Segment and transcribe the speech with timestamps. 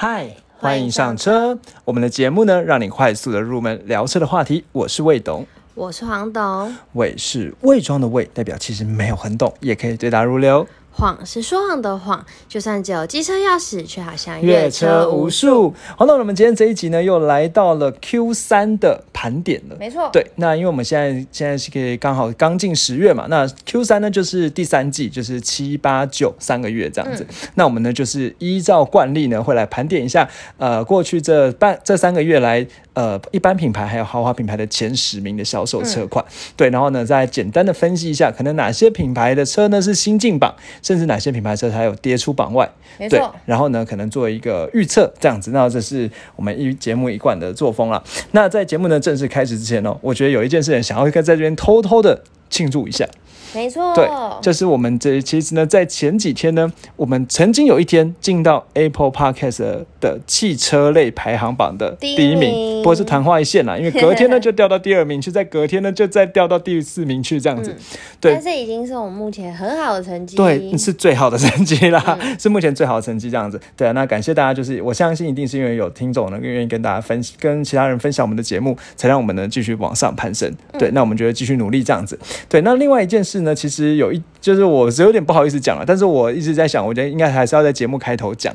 [0.00, 0.28] 嗨，
[0.60, 1.58] 欢迎上车。
[1.84, 4.64] 我们的节目呢，让你快速的入门聊车的话题。
[4.70, 10.64] 我是魏董，我是黄董，魏是伪装的魏，代表其实没有很懂，也可以对答如流。
[10.92, 15.74] 谎是说谎的谎，就算只有机车钥匙，却好像越车无数。
[15.96, 19.76] 好，那我们今天这一集呢，又来到了 Q 三的盘点了。
[19.80, 27.26] 没错，对，那因为我们现在现在是可以刚好刚进十月嘛，那 Q 三呢就是第三季，就是七八九三个月这样子。
[27.56, 32.64] 那我们呢就是依照惯例呢，会来盘点一下，呃，过去这半这三个月来。
[32.94, 36.24] 呃，一般品牌还有豪华品牌的前十名的销售车款，
[36.56, 43.32] 对，然后呢，再简单的分析一下，可能哪些品牌的车呢是新进榜，甚至哪些品牌车还有跌出榜外，没错。
[43.46, 48.02] 然后呢，可能做一个预测，这样子，那这是我们一节目一贯的作风了。
[48.32, 53.08] 那在节目呢正式开始之前呢，我觉得有一件事情想要在这边偷偷的庆祝一下。
[53.54, 54.06] 没错，对，
[54.42, 67.74] 就是我们这其实呢，在前几天呢，我们曾经有一天进到 Apple Podcast 的汽车类排行榜的第一名，不过是昙花一现啦，因为隔天呢就掉到第二名去，在隔天呢就再掉到第四名去，这样子。
[68.20, 73.58] 对，但是已经是我们目前很好的成绩，对，是最好的成绩啦，是目前最好的成绩这样子。
[73.74, 80.52] 对啊，那感谢大家，就是我相信一定是因为有听众能够愿意跟大家分跟其他人分享我们的节目，才让我们呢继续往上攀升。
[80.78, 82.18] 对，那我们觉得继续努力这样子。
[82.46, 83.37] 对，那另外一件事。
[83.42, 88.54] 呢，其实有一，就是我是有点不好意思讲了，但是我一直在想，我觉得应该还是要在节目开头讲，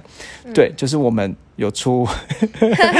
[0.54, 2.06] 对，就是我们有出，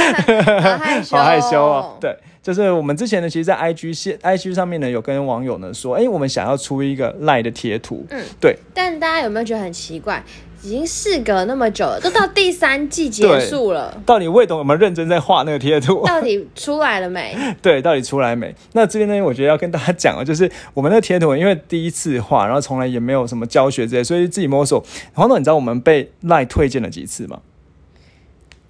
[1.10, 10.22] 好害羞哦，对，就是我们之前呢，其实，在 IG 线 IG 上面呢，有跟网友呢说，哎，我们想要出一个赖的贴图，嗯，对，但大家有没有觉得很奇怪？
[10.64, 14.00] 已经事隔那么久了，都到第三季结束了。
[14.06, 16.02] 到底魏董有没有认真在画那个贴图？
[16.06, 17.36] 到底出来了没？
[17.60, 18.54] 对，到底出来没？
[18.72, 24.82] 那这边呢，我觉得要跟大家讲啊，就是我们那个贴图，因为第一次画，然后从来也没有什么教学之类，所以自己摸索。
[25.12, 27.40] 黄总，你知道我们被赖推荐了几次吗？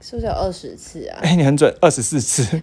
[0.01, 1.19] 是不是有二十次啊？
[1.23, 2.42] 哎，你很准，二十四次。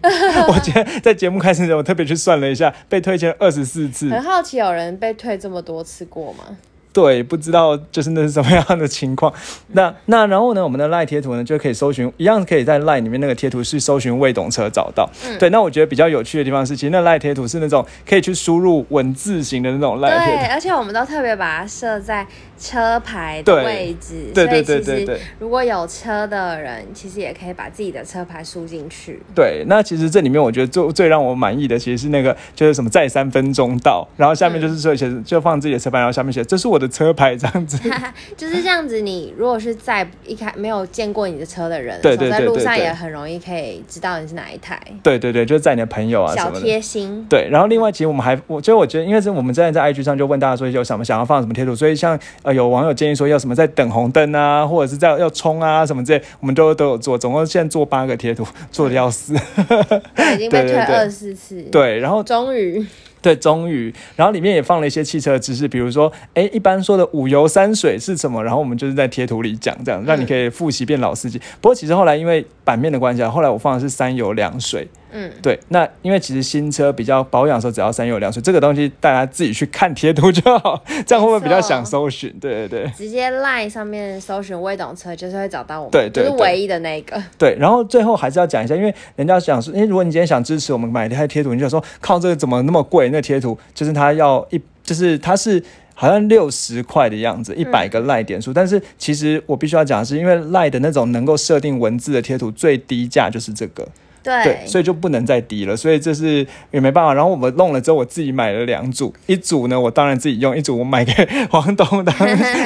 [0.48, 4.10] 我今天在节目开始前，我特别去算了一下，被推荐二十四次。
[4.10, 6.58] 很好奇，有人被推这么多次过吗？
[6.94, 9.32] 对，不知道就是那是什么样的情况。
[9.70, 15.10] 那那然后呢，我们的赖贴图呢就可以搜寻，一样可以在赖里面那个贴图是搜寻未懂车找到。
[15.40, 20.42] 对，那我觉得比较有趣的地方是，其实那赖贴图是那种可以去输入文字型的那种赖贴图。
[20.42, 22.28] 对，而且我们都特别把它设在
[22.62, 24.32] 车牌的位置。
[24.34, 25.20] 对对对对对。
[25.40, 29.20] 如果有车的人，其实也可以把自己的车牌输进去。
[29.34, 36.82] 对，那其实这里面我觉得最最让我满意的，其实是那个就是什么再三分钟到，然后下面就是说写就放自己的车牌，然后下面写这是我。
[36.82, 37.78] 的车牌这样子，
[38.36, 39.02] 就是这样子。
[39.02, 44.82] 你如果是在一开没有见过你的车的人，对对对，在路上也很容易可以知道你是哪一台。
[45.04, 47.24] 对对对，就是在你的朋友啊，小贴心。
[47.30, 59.34] 对，然后另外其实我们还，我所以我觉得，因为是我们在在 IG 上就问大家说有什么想要放什么贴图，所以像呃有网友建议说要什么在等红灯啊，或者是在要冲啊什么之类，我们都都有做，总共现在做八个贴图，做的要死，
[60.36, 61.62] 已经被 推二十次。
[61.72, 62.86] 对，然后终于。
[63.22, 68.44] 对，终于，然后里面也放了一些汽车的知识，比如说，哎，一般说的五油三水是什么？
[68.44, 71.38] 然后我们就是在贴图里讲，这样让你可以复习变老司机。
[71.62, 74.88] 不过其实后来因为版面的关系啊，后来我放的是三油两水。
[75.12, 82.34] 嗯，对，那因为其实新车比较保养的时候，只要三油两水，这个东西大家自己去看贴图就好， 这样会不会比较想搜寻？
[82.40, 87.22] 对对对，直接 line 上面搜寻未懂车，就是会找到我们，对对，就是唯一的那个。
[87.38, 93.10] 对，然后最后还是要讲一下，因为人家想说，哎，如果你今天想支持我们买这台贴图，你就说靠这个怎么那么贵？
[93.10, 95.62] 那贴图就是它要一，就是它是
[95.94, 98.54] 好像六十块的样子，一百个赖点数。
[98.54, 103.88] 但是其实我必须要讲的是，因为赖的那种能够设定文字的贴图，最低价就是这个。
[104.24, 107.14] 对，所以就不能再低了，所以这是也没办法。
[107.14, 111.14] 然后我们弄了之后，我自己买了两组，一组呢我当然自己用，一组我买给
[111.50, 112.16] 黄东当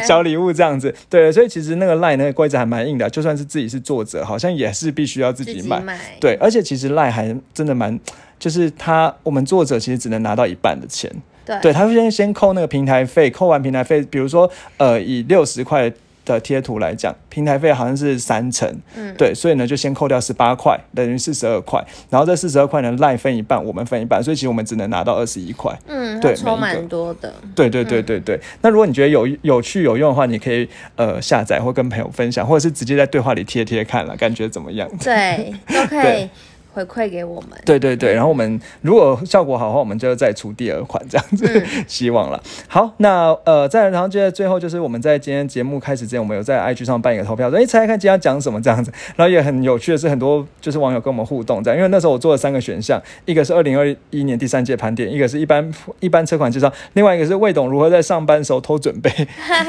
[0.06, 0.94] 小礼物这样子。
[1.10, 5.82] 对，所以其实那个赖那个规则还蛮硬的，就算是自己是作者，好像也是必须要自己买。
[6.20, 7.98] 对，而且其实赖还真的蛮，
[8.38, 11.10] 就是他我们作者其实只能拿到一半的钱。
[11.46, 15.92] 对，对他先先扣那个平台费，扣完平台费，比如说呃以六十块。
[16.26, 28.40] 的贴图来讲，平台费好像是三成，嗯，对，所以呢就先扣掉十八块，等于四十二块，然后这四十二块呢赖分一半，我们分一半，所以其实我们只能拿到二十一块，嗯，对，抽蛮多的，对对对对对。
[28.62, 34.90] 那如果你觉得有有趣有用的话，你可以呃下载或跟朋友分享，或者是直接在对话里贴贴看了，感觉怎么样？
[35.04, 36.30] 对， 都可以。
[36.76, 37.52] 回馈给我们。
[37.66, 42.42] 对对对，然后我们如果效果好的话，我们就再出第二款这样子， 希望了。
[42.68, 48.92] 好，那呃，再然后接着最后就是我们在今天节目开始之前，我们有在 IG 上办一个投票，说哎，猜猜看今天要讲什么这样子。
[49.16, 59.10] 然后也很有趣的是，很多就是网友跟我们互动这样，因为那时候我做了三个选项，一个是二零二一年第三届盘点，一个是一般一般车款介绍，另外一个是魏董如何在上班时候偷准备。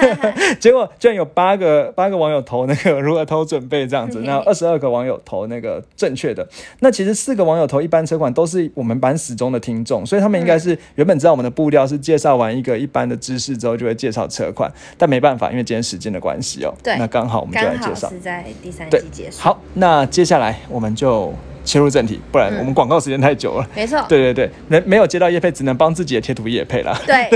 [0.58, 6.46] 结果居然有八个八个网友投那个如何偷准备这样子， 那二十二个网友投那个正确的。
[6.80, 16.72] 那其实四个网友投一般车款都是我们班始终的听众，所以他们应该是原本知道我们的步调是介绍完一个一般的知识之后就会介绍车款，但没办法，因为今天时间的关系哦。
[16.82, 18.08] 对，那刚好我们就来介绍。
[18.08, 19.36] 是在第三季结束。
[19.40, 21.34] 好，那接下来我们就。
[21.66, 23.68] 切入正题，不然我们广告时间太久了。
[23.74, 26.96] 没错，对对对，没没有接到叶配，只能帮自己的贴图叶配了。
[27.04, 27.28] 对，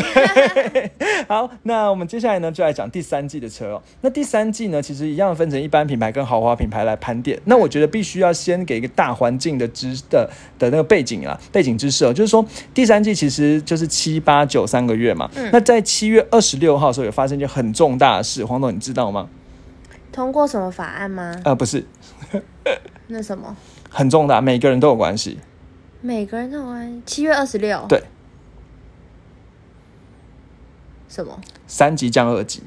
[1.29, 3.83] 好，那我们接下来呢，就来讲第三季的车哦。
[4.01, 7.39] 那第三季呢，其实一样分成一般品牌跟豪华品牌来盘点。
[7.45, 15.29] 那我觉得必须要先给一个大环境的知的的那个背景啊，背景知识哦，就是说第三季其实就是七八九三个月嘛。
[15.35, 15.51] 嗯。
[15.53, 19.29] 那在七月二十六号的时候，有发生一件很重大的事，黄总你知道吗？
[20.13, 21.35] 通过什么法案吗？
[21.45, 21.85] 呃，不是。
[23.07, 23.57] 那什么？
[23.91, 25.39] 很重大，每个人都有关系。
[26.01, 27.03] 每个人都有关系。
[27.05, 27.85] 七月二十六。
[27.87, 28.03] 对。
[31.09, 31.39] 什么？
[31.67, 32.63] 三级降二级。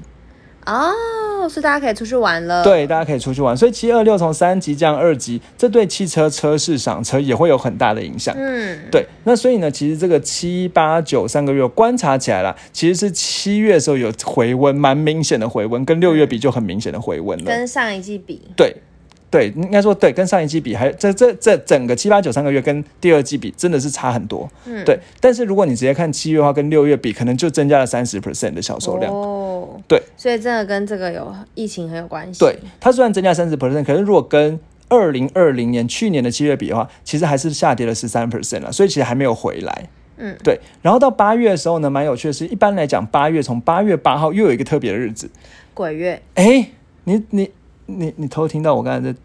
[0.65, 2.63] 哦，所以大家可以出去玩了。
[2.63, 3.55] 对，大家可以出去玩。
[3.57, 8.33] 所以七二六从三级降二级，这对汽车车市赏车也会有很大的影响。
[8.37, 9.05] 嗯，对。
[9.23, 17.45] 那所以呢，其实这个七八九三个月观察起来了，其实是七月的时候有回温，蛮明显的回温，跟六月比就很明显的回温了。
[17.45, 18.41] 跟上一季比。
[18.55, 18.77] 对。
[19.33, 24.47] 对，应该说对，跟上一季比，还这这这整个七八九三个月跟第二季比，真的是差很多。
[24.67, 24.99] 嗯，对。
[25.19, 29.11] 但是如果你直接看七月的话，跟六月比，可能就增加了三十 percent 的销售量。
[29.11, 29.99] 哦，对。
[30.15, 32.39] 所以真的跟这个有疫情很有关系。
[32.41, 38.71] 对，它虽然增加三十 percent，可是如果跟二零二零年去年的七月比的话，其实还是下跌了十三 percent 了。
[38.71, 39.89] 所以其实还没有回来。
[40.17, 40.59] 嗯，对。
[40.83, 45.27] 然后到八月的时候呢，蛮有趣的是，一般来讲，八月从八月八号又有一个特别的日子，
[45.73, 46.21] 鬼月。
[46.35, 46.69] 哎，
[47.05, 47.49] 你你。
[47.85, 49.19] 你你偷听到我刚才在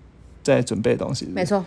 [0.54, 1.26] 在准备东西？
[1.34, 1.64] 没错，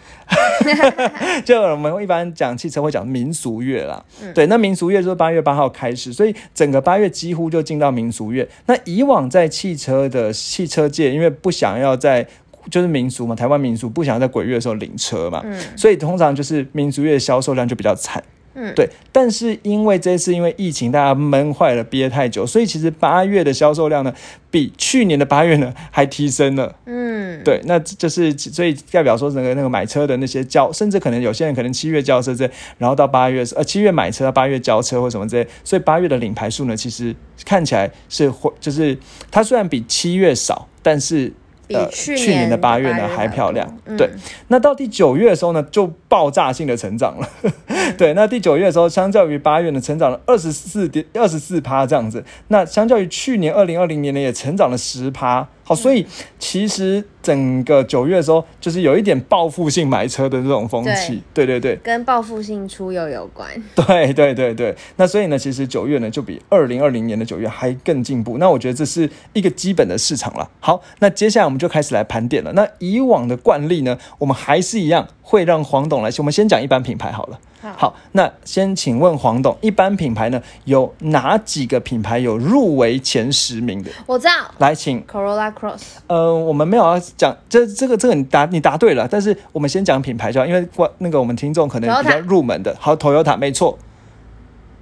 [1.45, 4.04] 就我们一般讲汽车会讲民俗月啦。
[4.33, 8.48] 对，那民俗月就是八月八号开始，所以整个八月几乎就进到民俗月。
[8.66, 12.25] 那以往在汽车的汽车界，因为不想要在
[12.69, 15.44] 就是民俗嘛，台湾民俗不想要在鬼月的时候领车嘛，
[15.75, 18.24] 所以通常就是民俗月销售量就比较惨。
[18.53, 24.13] 嗯，对，但是因为这次因为疫情，大家闷坏了，憋太久，所以其实八月的销售量呢，
[24.50, 26.75] 比去年的八月呢还提升了。
[26.86, 37.15] 嗯，对，那就是所以代表说整个那个买车的那些交，甚至可能有些人可能七月交车这，然后到八月呃七月买车，八月交车或什么这些，所以八月的领牌数呢，其实
[37.45, 38.97] 看起来是会就是
[39.31, 41.33] 它虽然比七月少，但是。
[41.73, 44.09] 呃，去年的八月呢还漂亮，对。
[44.47, 47.29] 那到第九月的时候呢，就爆炸性的成长了。
[47.97, 52.23] 对，那第九月的时候，相较于八月呢，成长了二十四点二十四趴这样子。
[52.47, 55.47] 那相较于去年二零二零年呢，也成长了十趴。
[55.71, 56.06] 好，所以
[56.38, 63.50] 其实整个九月的时候，就是有一点报复性买车的这种风气，对对对，跟报复性出游有关。
[63.73, 68.38] 对对对对，那所以呢，其实九月呢就比二零二零年的九月还更进步。
[68.38, 70.50] 那我觉得这是一个基本的市场了。
[70.59, 72.51] 好，那接下来我们就开始来盘点了。
[72.51, 77.39] 那以往的惯例呢，我们还是一样会让黄董来，我们先讲一般品牌好了。
[77.61, 83.91] 好，那先请问黄董，一般品牌呢有哪几个品牌有入围前十名的？
[84.07, 85.81] 我知道，来请 Corolla Cross。
[86.07, 92.75] 呃，我们没有要讲这这个这个你答你答对了，但是我们先讲品牌就好，因为关那个我们听众可能比较入门的。
[92.79, 93.77] 好，Toyota 没错。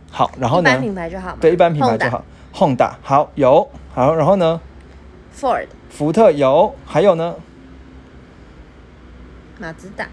[0.10, 0.70] 好，然后呢？
[0.70, 1.38] 一般品牌就好。
[1.40, 2.24] 对，一般品牌就好。
[2.54, 4.60] Honda 好有好，然后呢
[5.38, 7.36] ？Ford 福特有，还有呢？
[9.60, 10.08] 马自达。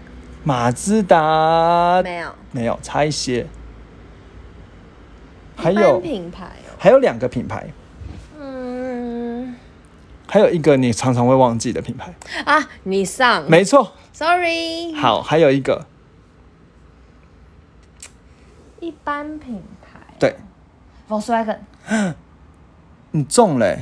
[0.47, 3.45] 马自达没有，没有，差一些。
[5.57, 7.67] 还有品牌哦，还有两个品牌。
[8.39, 9.53] 嗯，
[10.25, 12.13] 还有一个你常常会忘记的品牌
[12.45, 14.93] 啊，你上没错，Sorry。
[14.93, 15.85] 好，还有一个
[18.79, 20.37] 一般品牌，对
[21.09, 21.57] ，Volkswagen。
[23.11, 23.77] 你中了。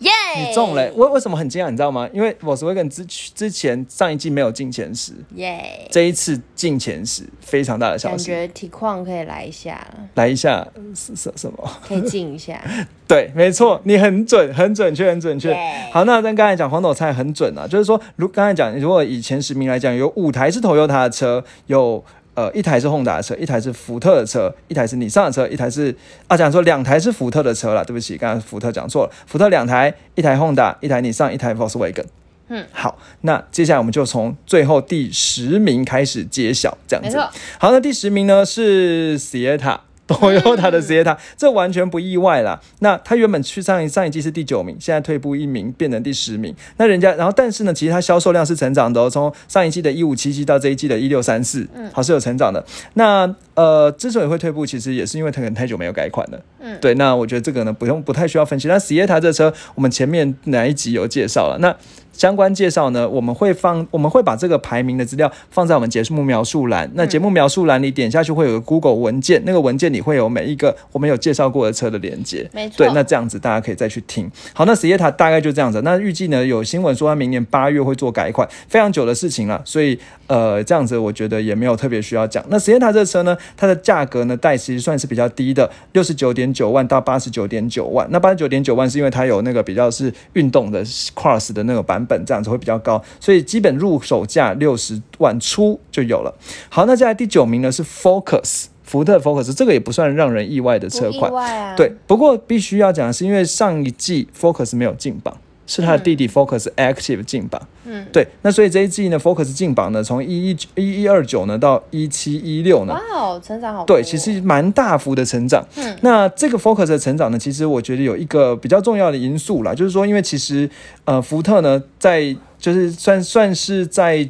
[0.00, 0.10] 耶！
[0.36, 1.70] 你中了，为为什么很惊讶？
[1.70, 2.08] 你知道吗？
[2.12, 5.86] 因为我是会跟之之前上一季没有进前十，耶！
[5.90, 8.30] 这一次进前十，非常大的消息。
[8.30, 11.70] 感觉体况可以来一下，来一下是什什么？
[11.86, 12.62] 可以进一下。
[13.06, 15.54] 对，没错，你很准，很准确，很准确。
[15.92, 22.02] 好，那跟刚才讲黄豆菜很准啊，就是说，如刚才讲，如果以前十名来讲，有五台是头优他的车，有。
[22.40, 25.94] 呃，一台是 Honda 的车，一台是福特的车，一台是你上的车，一台是
[26.26, 32.06] 啊，讲说两台是福特的车了，对不起，刚刚福特讲错了，福特两台，一台 Honda，，一台你上，一台 Volkswagen。
[32.48, 37.18] 嗯，好，那接下来我们就从最后第十名开始揭晓，这样子。
[37.58, 39.80] 好，那第十名呢是 Sieta。
[40.10, 42.60] Toyota 的 Sienna，这完全不意外啦。
[42.80, 46.52] 那他原本去上一上一季是第九名，现在退步一名变成第十名。
[46.78, 52.64] 那人家，然后但是呢，其实它销售量是成长的，从上一季的一五七七到这一季的一六三四，嗯，好是有成长的。
[52.94, 56.40] 那呃，之所以会退步，其实也是因为它可能太久没有改款了。
[56.58, 56.94] 嗯，对。
[56.94, 58.66] 那我觉得这个呢，不用不太需要分析。
[58.66, 61.58] 那 Sienna 这车，我们前面哪一集有介绍了？
[61.60, 61.74] 那
[62.12, 66.90] 相关介绍呢，我们会放，我们会把这个排名的资料放在我们节目描述栏。
[66.94, 72.48] 那节目描述栏里点下去会有个 Google 文件，那个文件里会有每一个我们有介绍过的车的连接。
[72.52, 72.78] 没错。
[72.78, 74.30] 对，那这样子大家可以再去听。
[74.52, 75.80] 好，那 Sienna 大概就这样子。
[75.82, 79.62] 那预计呢，有新闻说他明年八月会做改款，非常久的事情了。
[79.64, 79.98] 所以
[80.30, 82.44] 呃，这样子我觉得也没有特别需要讲。
[82.48, 88.06] 那 Sienna 这车呢，它的价格呢，带其实算是比较低的，六十九点九万到八十九点九万。
[88.12, 93.02] 那八十九点九万是因为它有那个比较是运动的 Cross 的那个版本，这样子会比较高。
[93.18, 96.32] 所以基本入手价六十万出就有了。
[96.68, 101.74] 好，那接下来第九名呢是 Focus，福特 Focus，这个也不算让人意外的车款。
[101.74, 105.36] 对，不过必须要讲的是，因为上一季 Focus 没有进榜，
[105.70, 107.62] 是他的弟弟 Focus Active 进榜。
[107.84, 113.84] 嗯，对，那所以这一季呢，Focus 进榜呢，从一一一一二九呢到一七一六呢，哇，成长好。
[113.84, 115.64] 对，其实蛮大幅的成长。
[115.76, 120.68] 嗯，那这个 Focus 的成长呢，其实我觉得有一个比较重要的因素啦，就是说，因为其实
[121.04, 124.28] 呃，福特呢在就是算算是在，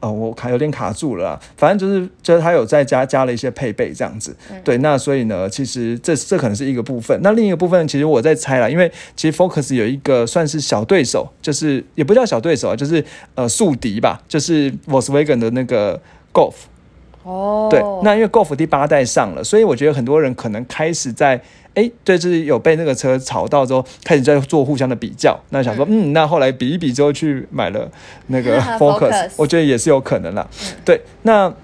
[0.00, 16.00] 哦，我卡有点卡住了，反正就是就是他有在加加了一些配备这样子，对，那所以呢，其实这这可能是一个部分，那另一个部分其实我在猜了，因为其实 Focus 有一个算是小对手，就是也不叫小对手啊，就是呃宿敌吧，就是 Volkswagen 的那个
[16.32, 16.54] Golf，
[17.24, 21.42] 哦，对，那因为 Golf 第八代上了，所以我觉得很多人可能开始在。
[21.78, 25.38] 哎，对，就是有被那个车吵到之后，开始在做互相的比较。
[25.50, 27.88] 那想说，嗯，那后来比一比之后去买了
[28.26, 30.44] 那个 Focus，我觉得也是有可能啦。
[30.84, 31.54] 对，那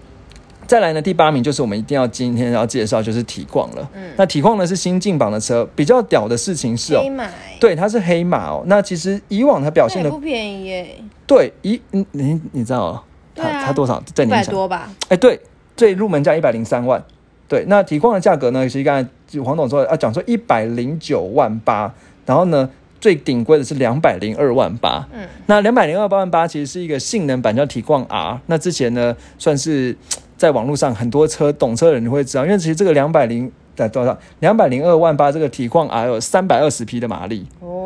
[0.69, 3.91] 再来呢，第八名就是我们一定要今天要介绍，就是体况了。
[3.93, 7.03] 嗯，那体况呢是新进榜的车，比较屌的事情是哦，
[7.59, 8.63] 对，它是黑马哦。
[8.67, 10.97] 那其实以往它表现的不便宜耶。
[11.27, 13.05] 对，一你你你知道
[13.35, 14.01] 它它多少？
[14.15, 14.89] 在一百多吧？
[15.09, 15.41] 哎，对，
[15.77, 17.03] 最入门价一百零三万。
[17.47, 18.67] 对，那体况的价格呢？
[18.67, 19.09] 其实刚才
[19.41, 21.93] 黄董说啊，讲说一百零九万八，
[22.27, 22.69] 然后呢，
[23.01, 25.07] 最顶贵的是两百零二万八。
[25.13, 28.41] 嗯，那两百零二八万八其实是一个性能版叫体况 R。
[28.47, 29.97] 那之前呢，算是
[30.37, 34.17] 在网络上很多车懂车的人会知道，因为其实这个两百零在多少？
[34.41, 37.47] 两百零二万八这个体况 R 有三百二十匹的马力。
[37.61, 37.84] 哦，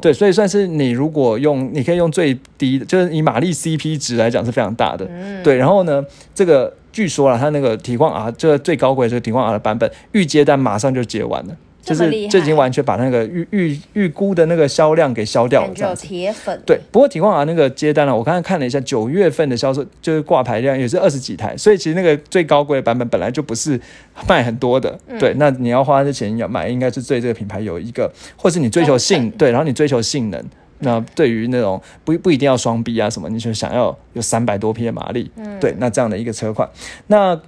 [0.00, 5.06] 对，所以算是你如果用，你可以用最低的，就是以马力 CP 值来讲是非常大的。
[5.10, 6.74] 嗯，对，然后呢，这个。
[6.90, 11.56] 据说了，它那个体况 R 这个最高贵这个体况 R 的版本预接单马上就接完了，
[11.88, 15.72] 就是就已经完全把那个预预预估的那个销量给销掉了。
[15.74, 23.80] 这样铁粉对，不过体况啊那个接单了，我刚才看了一下，九月份的销售就是挂牌量也是二十几台，所以其实那个最高贵的版本本来就不是
[24.28, 24.98] 卖很多的。
[25.18, 30.44] 对，那你要花这钱要买，应该是对这个品牌有一个，或是你追求性对，然后你追求性能。
[30.80, 35.28] 那对于那种不不一定要双 B 啊什么，你就想要有三百多匹的马力，
[35.60, 36.68] 对，那这样的一个车款，
[37.08, 37.40] 那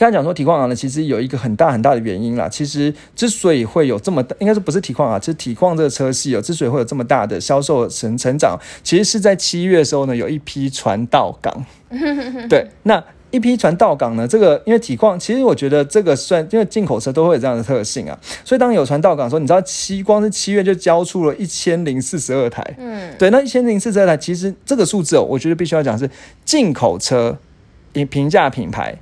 [0.00, 2.48] 刚才讲说体况啊呢，其实有一个很大很大的原因啦。
[2.48, 11.66] 其实之所以会有这么大，应该是不是体况啊，其实体况这个车系哦，之所以会有这么大的销售成成长，其实是在七月的时候呢，有一批船到港，
[12.48, 13.04] 对，那。
[13.32, 26.10] 一批船到港呢，这个因为体况，其实我觉得这个算，因为进口车都会有这样的特性啊，所以当有船到港的时候，你知道七光是七月就交出了一千零四十二台，嗯，对，那一千零四十二台，其实这个数字哦，我觉得必须要讲是
[26.44, 27.38] 进口车，
[27.92, 28.98] 以平价品牌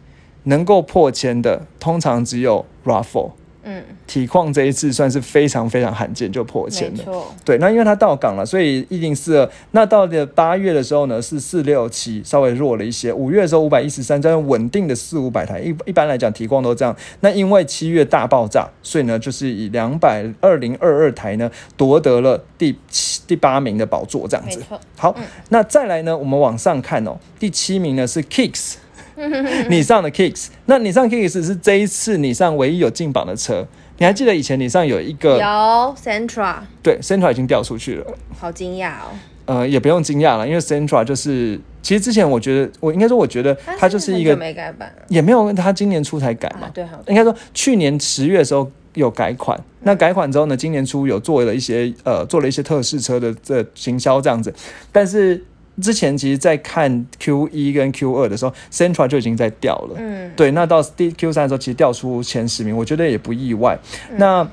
[0.49, 3.31] 能够破千的，通常只有 Raffle。
[3.71, 7.05] 嗯，体况这一次算是非常非常罕见，就破千了。
[7.45, 9.51] 对，那因为它到港了，所以一定四二。
[9.73, 13.13] 那到了八月的时候呢，是四六七，稍微弱了一些。
[13.13, 15.61] 五月的时候五百一十三，这样稳定的四五百台。
[15.61, 16.97] 一一般来讲，体况都这样。
[17.21, 24.63] 那因为七月大爆炸，所以呢，就是以两百二零二二台呢夺得了第七第八名的宝座，这样子。
[24.97, 25.15] 好，
[25.51, 28.77] 那再来呢，我们往上看哦，第七名呢是 Kicks。
[29.69, 33.67] 你上的 Kicks，那你上 Kicks 是这一次你上唯一有进榜的车。
[34.01, 38.07] 你还记得以前你上有一个有 Centra，对，Centra 已经掉出去了。
[38.39, 39.11] 好惊讶哦。
[39.47, 46.71] 呃，也不用惊讶了，因为 Centra 就是其实之前我觉得我应该说我觉得它就是一个没改版，也没有它今年初才改嘛。
[46.73, 54.55] 对，应该说去年十月的时候有改款，那改款之后呢，今年初有做了一些呃做了一些特试车的这行销这样子，
[54.93, 55.45] 但是。
[55.81, 59.97] 之前其实，在看 Q 一跟 Q 二的时候，Centra 就已经在掉了。
[59.99, 63.79] 嗯，对，那到第 Q 三的时候，其实掉出前十名，我觉得也不意外。
[64.17, 64.49] 那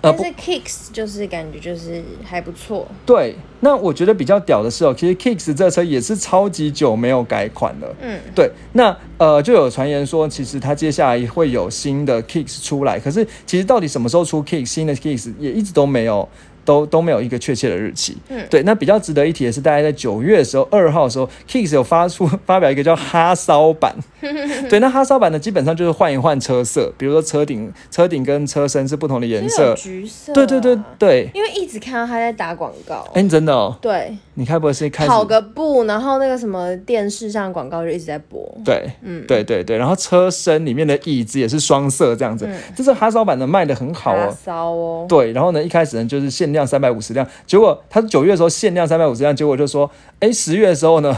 [0.00, 2.86] 但是 Kicks 就是感觉就是还不错。
[3.04, 7.96] 对，那我觉得比较屌的是哦，其实 Kicks 这车也是超级久没有改款了。
[8.00, 16.28] 嗯，对，那呃就有传言说，其实它接下来会有新的 Kicks 出来，可是其实到底什么时候出 Kicks 新的 Kicks 也一直都没有。
[16.68, 23.96] 都都没有一个确切的日期，嗯，对，那比较值得一提的是，大概在九月的时候，二号的时候，Kicks 有发出发表一个叫哈骚版，
[24.68, 42.46] 对，那哈骚版呢，基本上就是换一换车色，比如说车顶、车顶跟车身是不同的颜色，橘色，对对对对，因为一直看到他在打广告，哎，真的哦，对，你开播是开跑个步，然后那个什么电视上广告就一直在播，对，嗯，对对对，然后车身里面的椅子也是双色这样子，
[42.76, 47.24] 这是哈骚版的卖的很好哦，哈骚哦，对，然后呢，一开始呢就是限量量三百五十辆。
[47.46, 49.88] 结果他九月的时候限量三百五十辆，结果就说，
[50.18, 51.16] 哎，十月的时候呢，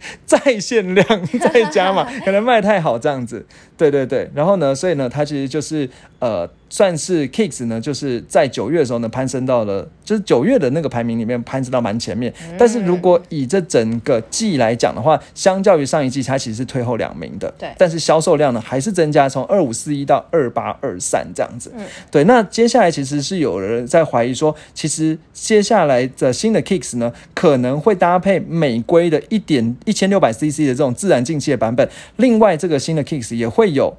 [0.26, 1.06] 再限量
[1.40, 3.44] 再加嘛，可能卖太好这样子。
[3.76, 5.88] 对对对，然后呢，所以呢，它其实就是
[6.18, 12.34] 呃，算是 Kicks 呢，就是在九月的时候呢，攀升到了，就是九月的那个排名里面攀升到蛮前面。
[12.58, 17.54] 但是如果以这整个季来讲的话，相较于上一季，它其实是退后两名的。
[17.56, 17.68] 对。
[17.78, 21.70] 但是销售量呢，还是增加，从二五四一到二八二三这样子。
[21.76, 21.84] 嗯。
[22.10, 31.88] 对，那接下来其实是有人在怀疑说，其实接下来的新的 Kicks 呢，可能会搭配美规的一点一千六百 CC 的这种自然进气的版本。
[32.16, 33.68] 另外，这个新的 Kicks 也会。
[33.78, 33.96] 有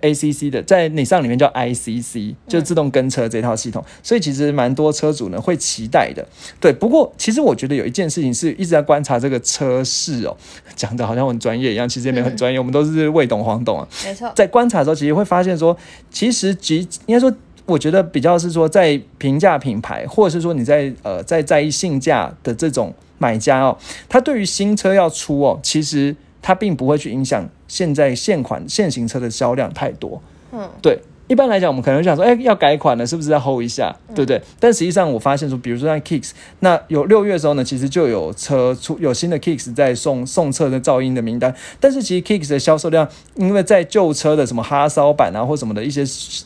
[0.00, 6.26] ACC 的，在你上里面叫 ICC，就是自动跟车这套系统，所以其实蛮多车主呢会期待的。
[6.58, 10.34] 对，不过其实我觉得有一件事情是一直在观察这个车市哦，
[10.74, 13.86] 讲的好像很专业一样，其实也没有很专业，我们都是未懂黄懂啊。
[14.02, 15.76] 没错，在观察的时候，其实会发现说，
[16.10, 17.30] 其实即应该说，
[17.66, 26.16] 我觉得比较是说，在平价品牌，或者是说你在呃在在意性价的这种买家哦，他对于新车要出哦，其实。
[26.44, 30.98] 他并不会去影响现在现款现行车的销量太多，嗯，对。
[31.32, 34.38] 一般来讲，我们可能想说，哎，要改款了，是不是要 hold 一下，对不对？
[34.60, 41.54] 但实际上，我发现说，比如说像 Kicks，那有六月的时候呢，其实就有车出有新的 Kicks 在送送车的噪音的名单。
[41.80, 46.04] 但是其实 Kicks 的销售量，因为在旧车的什么哈烧版啊或什么的一些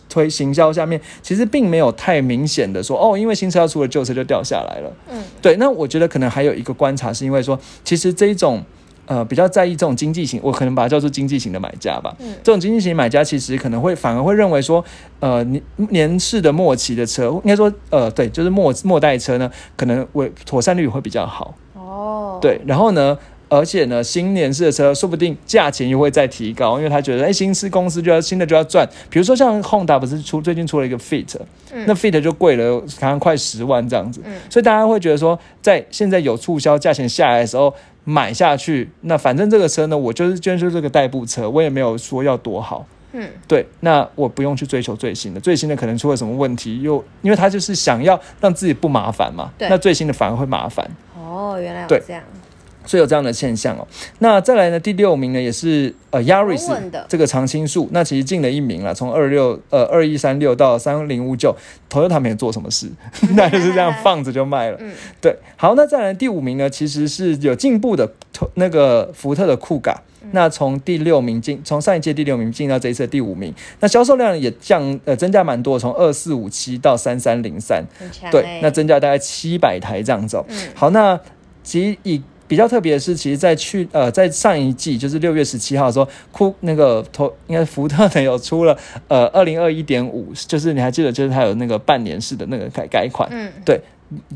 [0.08, 4.92] 推行销下面，其实并没有太明显的说，哦，因为新车要出了，旧车就掉下来了。
[5.10, 5.56] 嗯，对。
[5.56, 8.62] 那我觉得可能还有一个观察，是因为说，其实这一种。
[9.06, 12.14] 呃，比较在意这种经济型，我可能把它叫做经济型的买家吧。
[12.18, 14.84] 嗯，这种经济型买家其实可能会反而会认为说，
[15.20, 21.54] 呃，年年式的末期的车，应该说，呃，对，就是末末代车呢，可能会妥善率会比较好。
[21.74, 23.16] 哦，对，然后呢，
[23.48, 28.84] 而且呢，新年式的车说不定价钱又会再提高，因为他觉得，哎，新式公司就要新的就要赚。
[29.08, 31.36] 比如说像 Honda 不是出最近出了一个 Fit，
[31.86, 34.20] 那 Fit 就贵了，好像快十万这样子。
[34.24, 37.72] 嗯，所以大家会觉得说，在现在有促销价钱下来的时候。
[38.08, 50.88] 买下去，那反正这个车呢，我就是捐出这个代步车，我也没有说要多好，嗯，对，那我不用去追求最新的，最新的可能出了什么问题，又因为他就是想要让自己不麻烦嘛，对，那最新的反而会麻烦。
[51.18, 52.22] 哦，原来有这样。
[52.86, 53.86] 所以有这样的现象哦。
[54.20, 54.80] 那再来呢？
[54.80, 56.70] 第六名呢，也是呃，Yaris
[57.08, 58.94] 这个常青树，那其实进了一名了。
[58.94, 61.54] 从二六呃二一三六到三零五九
[61.90, 62.88] ，Toyota 没有做什么事，
[63.36, 64.76] 那就是这样放着就卖了。
[64.80, 65.36] 嗯，对。
[65.56, 68.10] 好，那再来第五名呢，其实是有进步的，
[68.54, 70.00] 那个福特的酷嘎。
[70.32, 77.84] 那从第六名进，从上一届第六名进到这一次第五名，那销售量也降呃增加蛮多，从二四五七到三三零三，
[78.32, 80.42] 对，那增加大概七百台这样子。
[80.48, 81.18] 嗯，好，那
[81.62, 88.76] 其以比较特别的是，其实，在去呃，在上一季，就是六月十七号的时候，库那个头应该福特呢有出了
[89.08, 93.80] 呃二零二一点五，就是你还记得，就是它有那个半年式的那个改改款，嗯，对。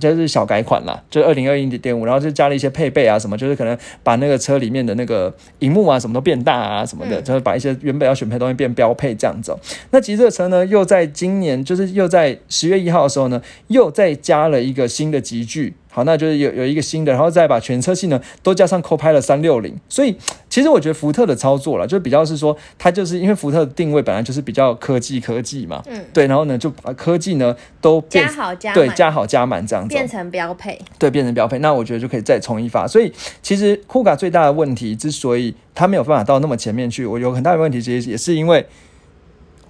[0.01, 9.57] 就是小改款啦，就二零二一点五，然后就加了一些配备啊什么，就是可能把那个车里面的那个荧幕啊什么都变大啊什么的，就是把一些原本要选配东西变标配这样子。
[9.93, 15.73] 那其实这个车呢，又在今年就是又在十月一号的时候呢，又再加了一个新的级距。
[15.93, 20.17] 好，那就是有有一个新的，然后再把全车系呢都加上 Copilot 三六零，所以
[20.49, 32.87] 其实我觉得福特的操作了，就比较是说，它就是因为福特的定位本来就是比较科技科技嘛，嗯，对，然后呢就把科技呢都加好加对加好加满这样子，变成标配，对，变成标配，那我觉得就可以再冲一发。
[32.87, 38.65] 所以其实酷卡最大的问题之所以它没有办法到那么前面去，我有很大的问题，其实也是因为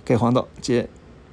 [0.04, 0.86] 给黄豆接。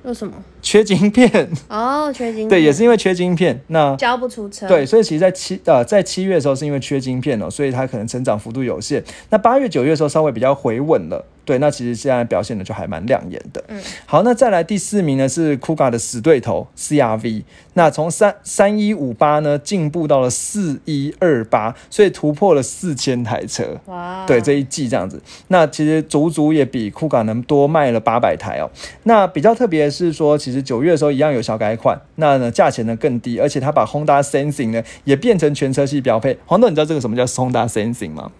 [0.08, 0.34] 为什么？
[0.62, 4.66] 缺晶片 哦，缺晶片对，也是因为缺晶片，那交不出车。
[4.66, 9.04] 对，所以其实，在七呃，在七月的时候，是因为缺晶片哦，所以它可能成长幅度有限。
[9.30, 11.26] 那八月、九月的时候，稍微比较回稳了。
[11.48, 13.64] 对，那其实现在表现的就还蛮亮眼的。
[13.70, 17.44] 嗯，好，那再来第四名呢是 Kuga 的死对头 CRV，
[17.76, 23.80] 那从三三一五八呢进步到了四一二八，所以突破了四千台车。
[23.86, 28.70] 哇，对，这一季这样子，那其实足足也比 Kuga 能多卖了八百台哦。
[29.04, 36.38] 那比较特别的是说，其实实九月的时候一样有小改款，那呢价钱呢更低，而且它把 Honda Sensing 呢也变成全车系标配。
[36.46, 38.32] 黄豆，你知道这个什么叫 Honda Sensing 吗？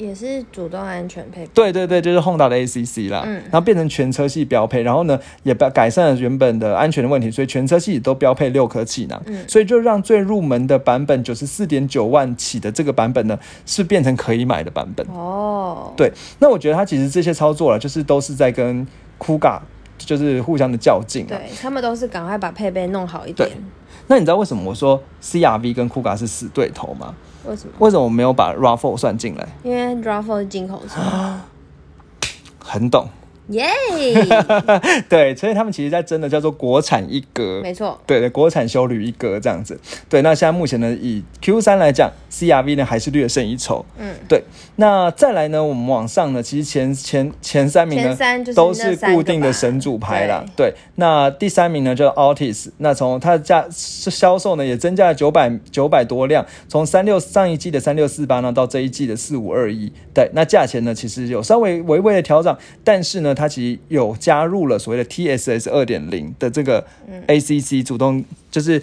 [0.00, 15.06] 也是主动安全配备，对对对，就是 Honda 的 ACC 啦，嗯，然后变成全车系标配，然后呢也改改善了原本的安全的问题，所以全车系都标配六颗气囊，嗯，所以就让最入门的版本九十四点九万起的这个版本呢，是变成可以买的版本。
[15.08, 15.92] 哦。
[15.96, 18.86] 对，那我觉得它其实这些操作了，就是都是在跟
[19.18, 19.60] Kuga
[19.98, 23.50] 就是互相的较劲，对他们都是赶快把配备弄好一点。
[24.06, 27.14] 那你知道为什么我说 CRV 跟 Kuga 是死对头吗？
[27.46, 27.72] 为什么？
[27.78, 29.48] 为什么我没有把 Raffle 算进来？
[29.62, 31.00] 因为 Raffle 是进口车，
[32.62, 33.08] 很懂。
[33.50, 33.68] 耶，
[35.08, 39.78] 对，所以他们其实在争的叫做国产一格，没错，对对，国产修旅一格这样子。
[40.08, 43.84] 对，那现在目前呢，以 Q 三来讲，CRV 呢还是略胜一筹。
[43.98, 44.44] 嗯，对。
[44.76, 48.16] 那再来呢，我们往上呢，其实前前前三名呢
[48.54, 50.44] 都是固定的神主牌啦。
[50.56, 59.92] 对，那第三名呢叫 Altis，那从它的价销售呢也增加了九百九百多辆，从三六上一季的三六四八呢到这一季的四五二一。
[60.14, 63.34] 对，那价钱呢其实有稍微微微的调整，但是呢。
[63.40, 66.86] 它其实有加入了所谓的 TSS 二点零的这个
[67.26, 68.80] ACC 主动，就是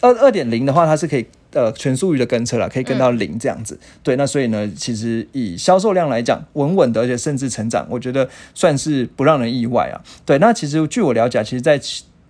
[0.00, 3.78] 二二点零的话，它是可以呃全速域的跟车了，可以跟到零这样子。
[4.02, 10.00] 对，那所以呢，其实以销售量来讲，稳稳的，而且甚至成长，我觉得算是不让人意外啊。
[10.24, 11.80] 对，那其实据我了解，其实，在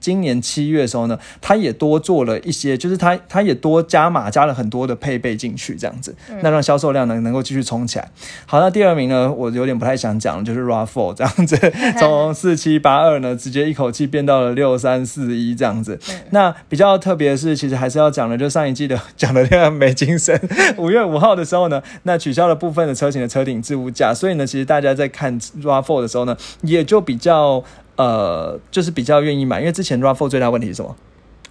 [0.07, 8.09] 今年七月的时候呢，他也多做了一些，就是他他也多加码，加了很多的配备进去，这样子，那让销售量能能够继续冲起来。
[8.47, 11.57] 好，那第二名呢，我有点不太想讲，就是 Rav4 这样子，
[11.99, 15.99] 从四七八二呢，直接一口气变到了六三四一这样子。
[16.31, 20.41] 那比较特别的是，其实还是要讲的，就上一季的 讲的那个美金神，
[20.79, 27.65] 五月五号的时候呢，那取消了部分的车型的车顶置物架，所以呢，其实大家在看 Rav4 的时候呢，也就比较。
[27.97, 30.95] 呃，就是比较愿意买，因为之前 Raffle 最大问题是什么？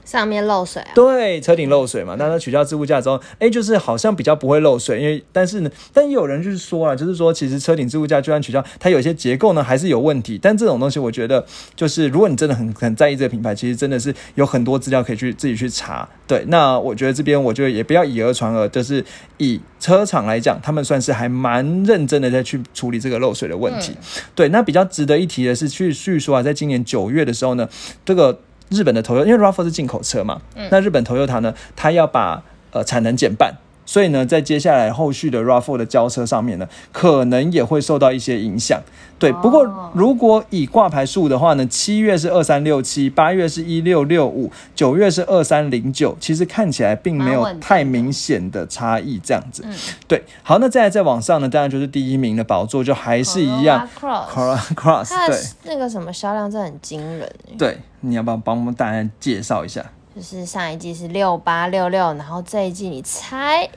[0.06, 0.92] 上面漏水啊？
[0.94, 2.16] 对，车顶漏水嘛。
[2.18, 10.40] 那它取消置物架之后，哎，就是好像比较不会漏水，因为但是呢，但也有人就是说啊，就是说其实车顶置物架就算取消，它有些结构呢还是有问题。
[10.42, 16.08] 但这种东西，我觉得就是如果你真的很很在意这个品牌，其实真的是有很多资料可以去自己去查。
[16.28, 19.04] 对，那我觉得这边我觉得也不要以讹传讹，就是
[19.38, 23.96] 以车厂来讲，他们算是还蛮认真的在去处理这个漏水的问题。
[24.36, 27.68] 对，那比较值得一提的是，去据说啊，在今年九月的时候呢，
[28.06, 28.40] 这个。
[28.70, 33.56] 日本的头油，因为 RAV4 是进口车嘛，那日本头油塔呢，它要把呃产能减半。
[33.86, 38.82] 所以呢，在接下来后续的 RAV4 的交车上面呢，可能也会受到一些影响。
[39.18, 49.20] 对，不过如果以挂牌数的话呢，七月是二三六七，八月是一六六五，九月是二三零九，其实看起来并没有太明显的差异。
[49.24, 49.64] 这样子，
[50.08, 50.22] 对。
[50.44, 57.32] 好，那再来再往上呢，当然就是第一名的宝座就还是一样，Cross，对，那个什么销量真的很惊人。
[57.58, 59.86] 对，你要不要帮我们大家介绍一下？
[60.16, 63.70] 就是上一季是六八六六，然后这一季你猜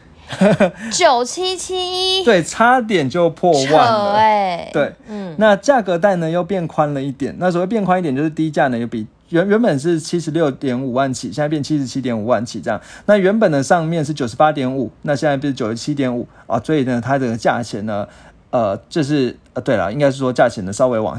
[0.92, 4.12] 九七七，对，差点就破万了。
[4.12, 7.34] 哎，对，嗯，那价格带呢又变宽了一点。
[7.38, 12.80] 那所谓变宽一点，就是低价呢又比原原本是七十六点五万起，现在变七十七点五万起这样。
[13.06, 16.60] 那原本的上面是九十八点五，那现在变九十七点五啊。
[16.60, 18.06] 所以呢，它的价钱呢，
[18.50, 21.18] 呃，就是呃，对了，应该是说价钱呢稍微往。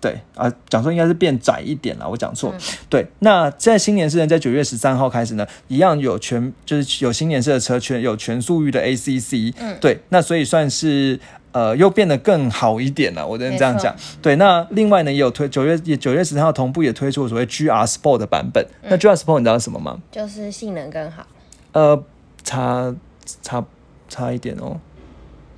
[0.00, 2.54] 对啊，讲说应该是变窄一点了，我讲错。
[2.88, 9.54] 对，那在新年式呢，在九月十三号开始呢，一样有全就是有新年式的车全有全速域的 ACC。
[9.58, 11.18] 嗯，对，那所以算是
[11.52, 13.94] 呃又变得更好一点了，我只能这样讲。
[14.20, 18.66] 对，那另外呢也有推九月也九月十三号同步也推出所谓 GR Sport 的版本。
[18.82, 19.98] 那 GR Sport 你知道什么吗？
[20.12, 21.26] 就是性能更好。
[21.72, 22.04] 呃，
[22.44, 22.94] 差
[23.42, 23.64] 差
[24.08, 24.78] 差一点哦。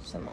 [0.04, 0.26] 什么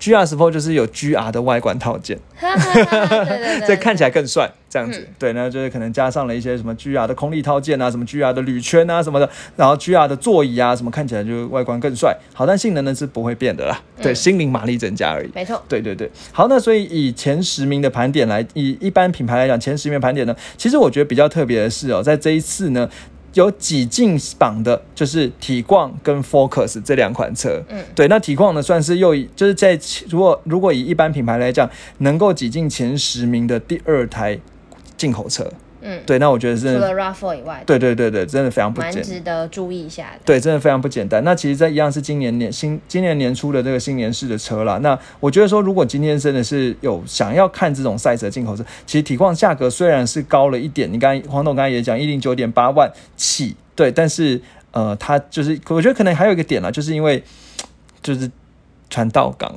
[0.00, 2.18] ？GR Sport 就是有 GR 的外观套件，
[3.66, 12.16] 这看起来更帅，这样子，对，那就是可能加上了一些什么 GR 的空力套件啊，什么 GR 的铝圈啊什么的，然后 GR 的座椅啊什么，看起来就外观更帅。
[12.34, 15.30] 好，但性能呢是不会变的啦，对，心灵马力增加而已。
[15.34, 16.10] 没错，对对对。
[16.32, 22.88] 好，那所以以前十名的盘点来，以一般品牌来讲，前十名盘点呢，其实我觉得比较特别的是哦，在这一次呢。
[23.36, 27.62] 有挤进榜的，就是体况跟 Focus 这两款车。
[27.68, 34.38] 嗯，对，那体况呢，算是又以就是在如果如果以一般品牌来讲，能够挤进前十名的第二台
[34.96, 35.46] 进口车。
[35.86, 40.20] 嗯，对，那我觉得是除了 Raffle 以外，对对对对，真的非常不简，值得注意一下的。
[40.24, 41.22] 对，真的非常不简单。
[41.22, 44.78] 那其实这一样是今年年新今年年初的这个新年式的车啦。
[44.82, 54.40] 那我觉得说，如果今天真的是有想要看这种赛车进口车，其实体况价格虽然是高了一点，你刚黄董刚才也讲一零九点八万起，对，但是
[54.72, 57.22] 呃，它就是我觉得可能还有一个点啦，就是因为
[58.02, 58.30] 就是。
[58.88, 59.52] 传道港，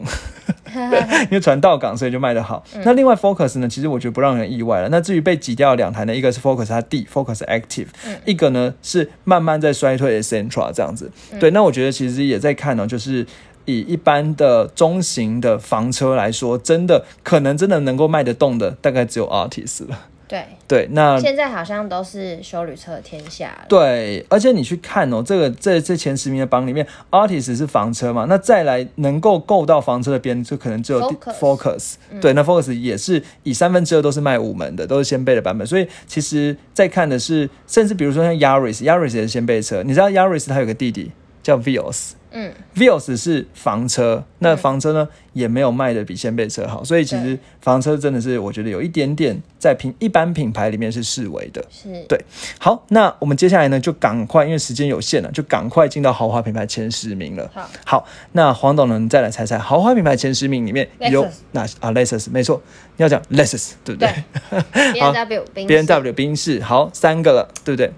[1.25, 2.63] 因为船到港，所以就卖得好。
[2.83, 4.89] 那另外 Focus 呢，其实我觉得不让人意外了。
[4.89, 7.87] 那至于被挤掉两台呢，一个是 Focus 它 D Focus Active，
[8.25, 11.11] 一个呢是慢慢在衰退的 Centra 这样子。
[11.39, 13.25] 对，那我觉得其实也在看呢，就是
[13.65, 19.97] 以一般的中型的房车来说，真的可能真的能够卖得动的，大概只有 Artis 了。
[20.29, 23.65] 对对，那现在好像都是修旅车的天下。
[23.67, 31.01] 对，而且你去看哦，这个这这前十名的榜里面，Artis 是房车嘛，那再来能够够到房车的边，就可能只有
[31.39, 31.95] Focus。
[32.21, 35.65] 对，那 Focus 也是以三分之二都是卖五门的，都是掀背的版本。
[35.65, 39.81] 所以其实在看的是，甚至比如说像 Yaris，Yaris 也是掀背车。
[39.81, 41.11] 你知道 Yaris 它有个弟弟
[41.41, 42.11] 叫 Vios。
[42.31, 52.19] 嗯，Vios 是房车，那房车呢也没有卖的比掀背车好，所以其实房车真的是我觉得有一点点在品一般品牌里面是视为的，是对。
[52.59, 57.49] 好，那我们接下来呢就赶快，因为时间有限了，就赶快进到豪华品牌前十名了。
[57.53, 62.61] 好，好，那黄董呢再来猜猜豪华品牌前十名里面有哪啊？Lexus 没错，
[62.97, 64.13] 你要讲 Lexus 对不对？
[64.93, 67.91] B N W B N W 宾士好三个了，对不对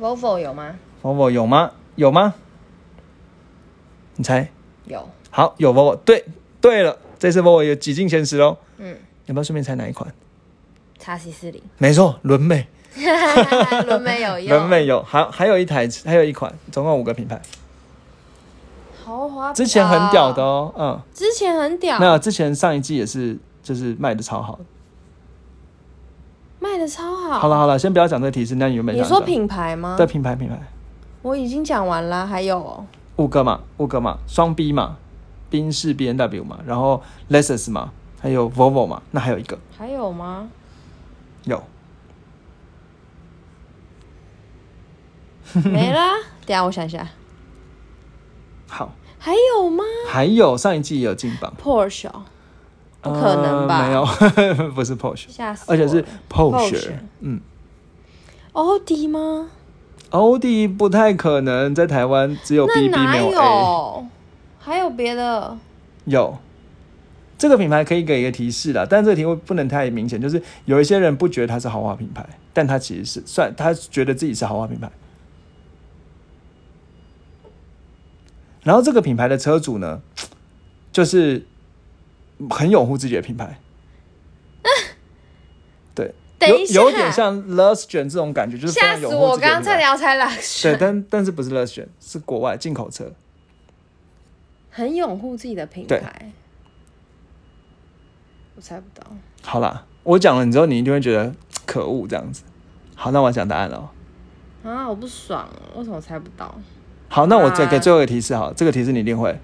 [0.00, 1.72] ？Volvo 有吗？Volvo 有吗？
[1.96, 2.34] 有吗？
[4.16, 4.48] 你猜
[4.86, 6.24] 有好有 Volvo 对
[6.60, 8.56] 对了，这次 Volvo 有挤进前十喽。
[8.78, 8.96] 嗯，
[9.26, 10.12] 要不要顺便猜哪一款？
[10.98, 12.66] 叉 C 四零，没错，轮美。
[13.86, 17.42] 轮美有用， 轮美有，还还有一台，还有一款，总共五个品牌。
[19.04, 21.98] 豪华之前很屌的哦，嗯，之前很屌。
[21.98, 24.58] 没有，之前上一季也是，就是卖的超好，
[26.60, 27.40] 卖的超好。
[27.40, 29.02] 好了好了，先不要讲这个提示，那你有没有？
[29.02, 29.96] 你说品牌吗？
[29.98, 30.56] 对，品牌品牌。
[31.22, 32.86] 我已经讲完了，还有。
[33.16, 34.96] 五个嘛，五个嘛，双 B 嘛，
[35.50, 40.48] 宾士 B N W 嘛，然后 Lexus 嘛，还有 Volvo 嘛，那还有一个，还有吗？
[41.44, 41.62] 有，
[45.64, 46.14] 没啦。
[46.46, 47.08] 等下我想一下。
[48.68, 49.84] 好，还有吗？
[50.08, 52.10] 还有上一季也有进榜，Porsche，
[53.00, 53.86] 不可能吧？
[53.86, 54.04] 没有，
[54.74, 57.40] 不是 Porsche，吓死，而且是 Porsche，嗯，
[58.52, 59.50] 奥迪吗？
[60.14, 64.06] 奥迪不太可能在台湾只有 B B 没有 A，
[64.60, 65.58] 还有别的？
[66.04, 66.38] 有，
[67.36, 74.88] 这个品牌可以给一个提示啦，但这个题目不能太明显，就是有一些人不觉得它是豪华品牌，但它其实是算他觉得自己是豪华品牌。
[78.62, 80.00] 然后这个品牌的车主呢，
[80.92, 81.44] 就是
[82.50, 83.58] 很拥护自己的品牌。
[86.48, 89.36] 有有点像 Luxgen 这种感觉，就是吓死我！
[89.36, 93.12] 刚刚差点要猜 Luxgen，对，但但是不是 Luxgen，是国外进口车，
[94.70, 96.32] 很拥护自己的品牌。
[98.56, 99.06] 我猜不到。
[99.42, 101.34] 好啦，我讲了，你之后你一定会觉得
[101.66, 102.42] 可恶这样子。
[102.94, 103.90] 好，那我讲答案了。
[104.62, 106.54] 啊，我不爽，为什么猜不到？
[107.08, 109.38] 好，那我再给最后一个提示，好，这个提示你一定会。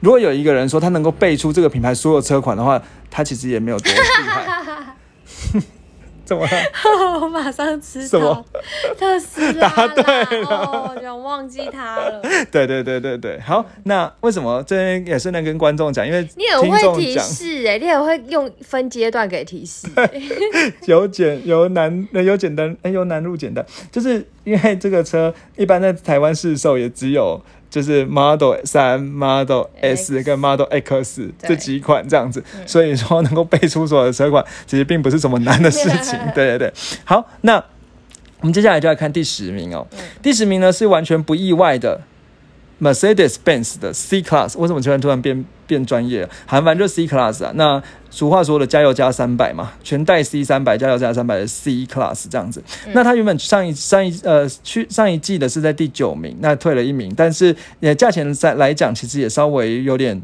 [0.00, 4.61] 如果有一个人说他能够背出这个品牌所有车款的话，他其实也没有多厉害。
[6.32, 7.20] 怎么了？
[7.20, 8.42] 我马上知道，
[8.98, 9.68] 特斯拉。
[9.68, 10.02] 答对
[10.42, 12.22] 了，我忘记他了。
[12.50, 16.06] 对对对对对，好，那为什么这边也是能跟观众讲？
[16.06, 19.86] 因为你很会提示哎，你很会用分阶段给提示。
[20.86, 27.38] 由简由难由简单哎由难入简单，就是因为这个车一般在台湾市售也只有。
[27.72, 36.18] 就是 Model 三、Model S 跟 Model X 这几款这样子，所以说能够背出所有的车款，其实并不是什么难的事 情。
[36.34, 36.72] 对对对，
[37.04, 37.56] 好，那
[38.40, 39.86] 我们接下来就要看第十名哦。
[40.20, 41.98] 第十名呢是完全不意外的。
[42.82, 46.28] Mercedes-Benz 的 C Class 为什么突然突然变变专业？
[46.46, 47.52] 好，反正就是 C Class 啊。
[47.54, 52.60] 那俗话说的加油加三百嘛，全带 C 三百加油加三百的 C Class 这样子。
[52.92, 60.20] 那它原本上一上一呃去上一季的是在第九名，那退了一名，但是呃价钱在来讲其实也稍微有点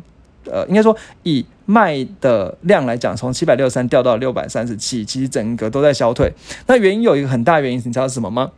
[0.50, 6.32] 呃，应该说以卖的量来讲，从七百六十三掉到六百三十七，其实整个都在消退。
[6.66, 8.50] 那原因有一个很大原因，你知道是什么吗？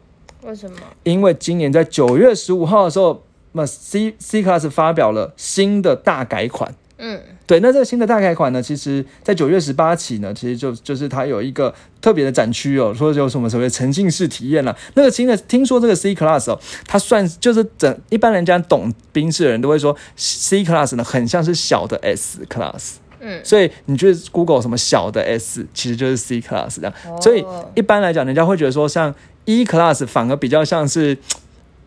[0.42, 0.76] 为什么？
[1.02, 3.22] 因为今年在九月十五号的时候。
[3.52, 14.76] 那 C C Class 发表了新的大改款，嗯，对，那这个新的大改款呢，其实在九月十八起呢，其实就就是它有一个特别的展区哦，说有什么所谓沉浸式体验了。
[14.94, 29.12] 那个新的，听说这个 C Class 哦，它算就是整一般人家懂宾士的人都会说 C Class 呢，很像是小的 S Class，嗯，所以你觉得 Google 什么小的 S，其实就是 C Class 这样，所以一般来讲，人家会觉得说像
[29.46, 31.18] E Class 反而比较像是。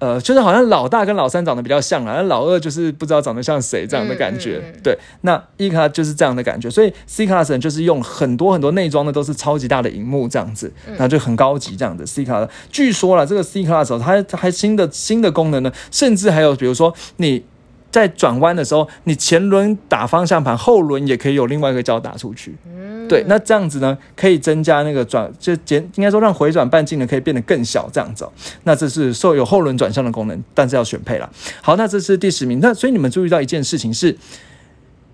[0.03, 4.61] 呃，就是好像老大跟老三长得比较像啊，那老二就是不知道长得像谁这样的感觉。
[4.83, 12.05] 对，那 E Class 就是这样的感觉，所以 C Class 就是用很多很多内装的都是超级大的荧幕这样子，那就很高级这样子。
[12.05, 17.45] C Class 据说了，这个 C Class 它还新的新的功能呢，甚至还有比如说你
[17.93, 22.55] 在转弯的时候，你前轮打方向盘，后轮也可以有另外一个脚打出去。
[22.65, 28.27] 嗯，对，那这样子呢，可以增加那个转，就减，应该说让回转半径呢可以变得更小，这样子。
[28.63, 31.31] 那这是受有后轮转向的功能，但是要选配了。
[31.61, 32.59] 好，那这是第十名。
[32.59, 34.17] 那所以你们注意到一件事情是，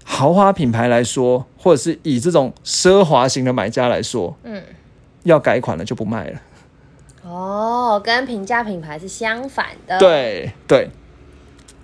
[0.05, 4.63] 豪华品牌来说，或者是以这种奢华型的买家来说，嗯，
[5.23, 6.39] 要改款了就不卖了。
[7.25, 9.99] 哦，跟平价品牌是相反的。
[9.99, 10.89] 对对。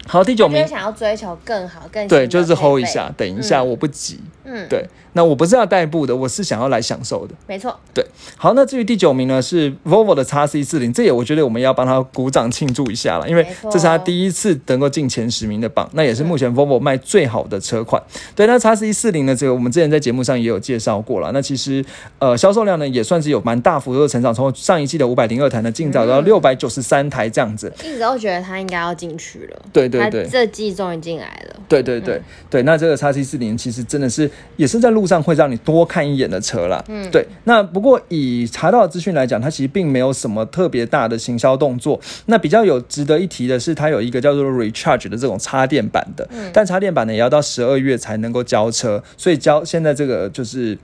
[0.07, 4.19] 好，第九名想要追求更好更对，就是 hold 一下，等一下，我不急。
[4.43, 4.85] 嗯，对。
[5.17, 7.33] 那我不是要代步的，我是想要来享受的。
[7.47, 8.05] 没错，对。
[8.35, 18.03] 好，那至于第九名呢，是 Volvo 的 x C 四零，这也我觉得我们要帮他鼓掌庆祝一下了，因为这是他第一次能够进前十名的榜，那也是目前 Volvo 卖最好的车款。
[18.35, 21.31] 对，那 x C 四零呢，这个我们之前在节目上也有介绍过了。
[21.31, 21.83] 那其实
[22.19, 27.73] 呃销售量呢也算是有蛮大幅度的成长，从上一季的五百零二台呢，进展到六百九十三台这样子。
[27.79, 31.55] 一直都觉得他应该要进去了，对对对，这季终于进来了。
[31.67, 35.85] 对对对对，那这个叉 C 四零其实真的是也是在路上会让你多。
[35.87, 36.83] 看一眼的车啦。
[36.87, 37.25] 嗯，对。
[37.43, 41.97] 那不过以查到的资讯来讲，它其实并没有什么特别大的行销动作。
[42.25, 50.77] 那比较有值得一提的是，它有一个叫做 Recharge 的这种插电版的，但插电版呢也要到十二月才能够交车，所以交现在这个就是。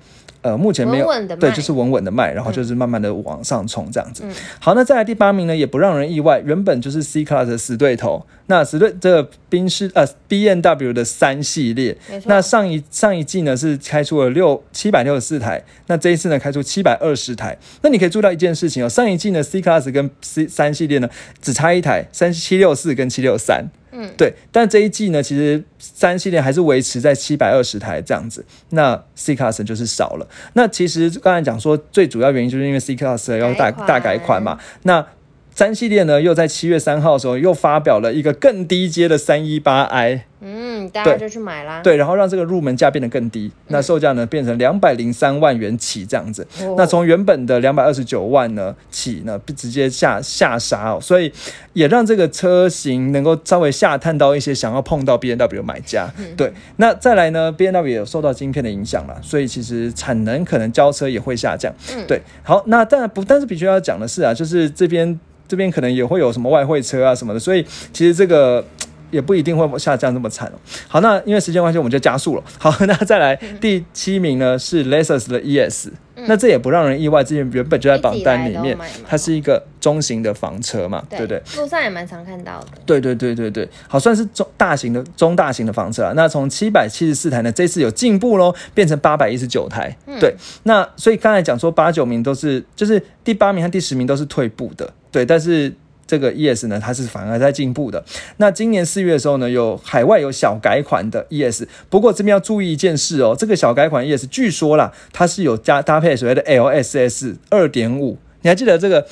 [0.44, 1.08] 呃，目前没有
[1.40, 4.24] 对，就是稳稳的卖，然后就是慢慢的往上冲这样子。
[4.60, 17.58] 好，那再来第八名呢，也不让人意外，原本就是 C Class 的死对头，那死对这个宾士呃 B N W 的三系列，那上一上一季呢是开出了六七百六十四台，那这一次呢开出七百二十台。
[17.82, 21.10] 那你可以注意到一件事情哦，上一季呢 C Class 跟 C 三系列呢
[21.42, 23.70] 只差一台，三七六四跟七六三。
[23.94, 30.28] 嗯，对，但这一季呢，其实三系列还是维持在七百二十台这样子，那 C Class 就是少了。
[30.54, 34.58] 那其实刚才讲说，最主要原因就是因为 C Class 要大大改款嘛。
[34.84, 35.06] 那
[35.54, 40.26] 三系列呢，又在七月三号的时候又发表了一个更低阶的三一八 i。
[40.44, 41.82] 嗯，大家就去买啦。
[41.84, 46.46] 对，然后让这个入门价变得更低，那售价呢变成两百零三万元起这样子。
[46.76, 51.32] 那从原本的两百二十九万呢起呢，直接下下杀哦，所以
[51.74, 56.10] 也让这个车型能够稍微下探到一些想要碰到 B N W 买家。
[56.36, 61.72] 对，那再来呢，B N W 也有受到晶片的影响了，所以其实产能可能交车也会下降。
[62.08, 68.66] 对，好，那当然不，但是必须要讲的是啊，就是这边这边可能也会有什么外汇车啊什么的，所以其实这个。
[69.12, 70.54] 也不一定会下降这么惨哦。
[70.88, 72.44] 好，那因为时间关系，我们就加速了。
[72.58, 75.90] 好，那再来第七名呢是 Lexus 的 ES，
[76.28, 81.42] 那这也不让人意外，之前原本就在榜单里面，它是一个中型的房车嘛，对不对？
[81.58, 82.68] 路上也蛮常看到的。
[82.86, 86.14] 对对对对对，好，算是中大型的中大型的房车啊。
[86.16, 89.96] 那从七百七十四台呢，这次有进步喽，变成八百一十九台。
[90.20, 94.92] 对，那所以刚才讲说八九名都是，就是第八名和第十名都是退步的。
[95.12, 95.74] 对，但是。
[96.12, 98.04] 这个 ES 呢，它是反而在进步的。
[98.36, 109.08] 那今年四月的时候呢，有海外有小改款的 ES，不过这边要注意一件事哦，这个小改款 ES 据说啦，它是有加搭配所谓的 LSS 二点五，你还记得这个？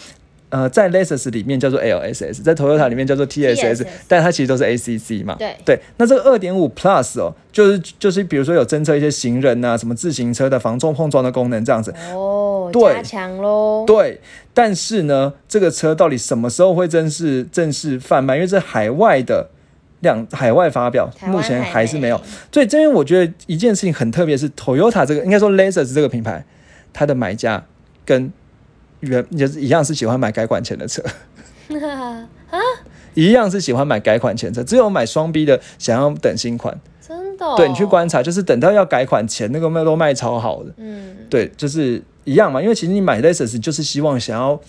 [0.49, 5.35] 呃，在 Lexus 里面叫做 LSS，在 Toyota 里面叫做 TSS，但它其实都是 ACC 嘛。
[5.38, 11.93] 对对，那这个二点五 Plus 哦，就是就是比如说有侦测一些行人呐，什么自行车的防撞碰撞的功能这样子。
[12.12, 13.83] 哦，加强喽。
[13.85, 14.19] 对，
[14.53, 18.35] 但是呢，这个车到底什么时候会正式正式贩卖？
[18.35, 19.49] 因为这海外的
[19.99, 22.19] 两，海外发表目前还是没有。
[22.51, 26.43] 所以这边我觉得一件事情很特别，是 Toyota 这个应该说 Lexus 这个品牌，
[26.91, 27.63] 它的买家
[28.03, 28.31] 跟
[29.01, 31.01] 原也是一样，是喜欢买改款前的车，
[32.49, 32.59] 啊，
[33.13, 44.59] 一样是喜欢买改款前车，只有买双 B 的想要等新款，真的，对你去观察，就是等到要改款前，那个卖都卖超好的，嗯，对，就是一样嘛，因为其实你买 Lexus 就是希望想要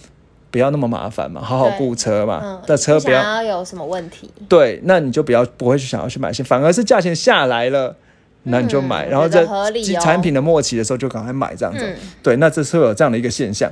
[0.51, 7.97] 不要那么麻烦嘛，好好顾车嘛，的车不要有什么问题，对，那你就不要不会去想要去买新，反而是价钱下来了。
[8.51, 9.47] 那你就买，然后在
[10.01, 11.85] 产品的末期的时候就赶快买这样子。
[12.23, 13.71] 对，那这是有这样的一个现象。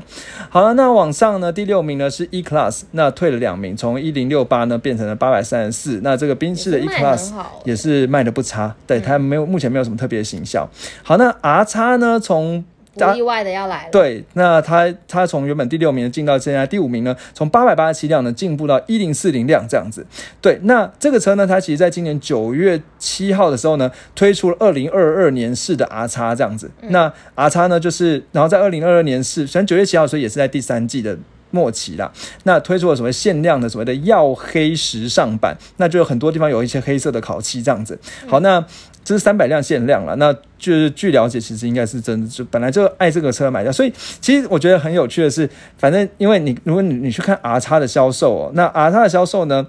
[0.49, 6.01] 好了，那往上呢，第六名呢是 E Class，那退了两名，从一零六八呢变成了八百三十四。
[6.03, 7.31] 那这个宾士的 E Class
[7.64, 10.69] 也是卖的不差，对它没有目前没有什么特别的行销。
[11.03, 12.64] 好，那 R 叉呢从。
[12.99, 13.91] 不意外的要来了。
[13.91, 20.05] 对，那它它从原本第六名进到现在第五名呢，从八百八十七辆呢进步到一零四零辆这样子。
[20.41, 26.71] 对，那这个车呢，它其实在今年九月七号的时候呢，推出了二零二二年式的 R 叉这样子。
[26.89, 31.17] 那 R 叉呢，就是然后在二零二二年式，虽然九月七号所以也是在第三季的
[31.51, 32.13] 末期啦。
[32.45, 37.99] 那推出了所谓限量的所谓的耀黑时尚版，那就有很多地方有一些黑色的烤漆这样子。
[38.27, 38.65] 好，那。
[39.09, 43.90] 这是三百辆限量了，那就是据了解，其实应该是真的，就本来就爱这个车买家，所以
[44.21, 49.67] 其实我觉得很有趣的是，反正因为你如果你你去看 R 叉的销售哦，那 R 叉的销售呢，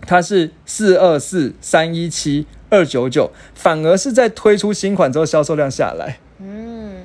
[0.00, 6.18] 它是四二四三一七二九九，反而是在推出新款之后销售量下来。
[6.40, 6.96] 嗯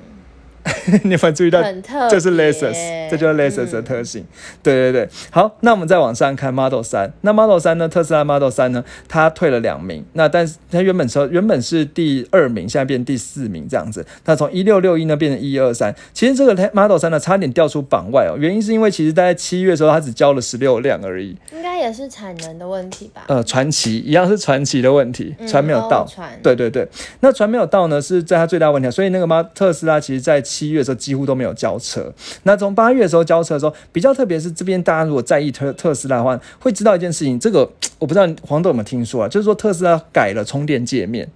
[1.03, 1.61] 你有没有注意到？
[2.09, 4.25] 这是 Lexus，这就是 Lexus 的特性。
[4.61, 7.11] 对对对，好，那我们再往上看 Model 三。
[7.21, 7.89] 那 Model 三呢？
[7.89, 8.83] 特斯拉 Model 三呢？
[9.07, 10.05] 它退了两名。
[10.13, 14.05] 那但是它原本车原本是第二名，现在变第四名这样子。
[14.23, 15.93] 它从一六六一呢变成一二三。
[16.13, 18.37] 其实这个 Model 三呢差点掉出榜外哦。
[18.37, 21.35] 原因是因为其实大概七月的时候它只交了十六辆而已。
[21.51, 23.23] 应该也是产能的问题吧？
[23.27, 26.07] 呃，传奇一样是传奇的问题，船没有到。
[26.41, 26.87] 对对对，
[27.19, 28.89] 那船没有到呢，是在它最大问题。
[28.89, 31.33] 所以那个马特斯拉其实在七月的时候几乎都。
[31.33, 32.13] 没有交车。
[32.43, 37.39] 那从八月的时候交车的时候，比较特别是这边大家如果在意特特斯拉的话，会知道一件事情。
[37.39, 39.27] 这个我不知道黄豆有没有听说啊？
[39.27, 41.27] 就是说特斯拉改了充电界面。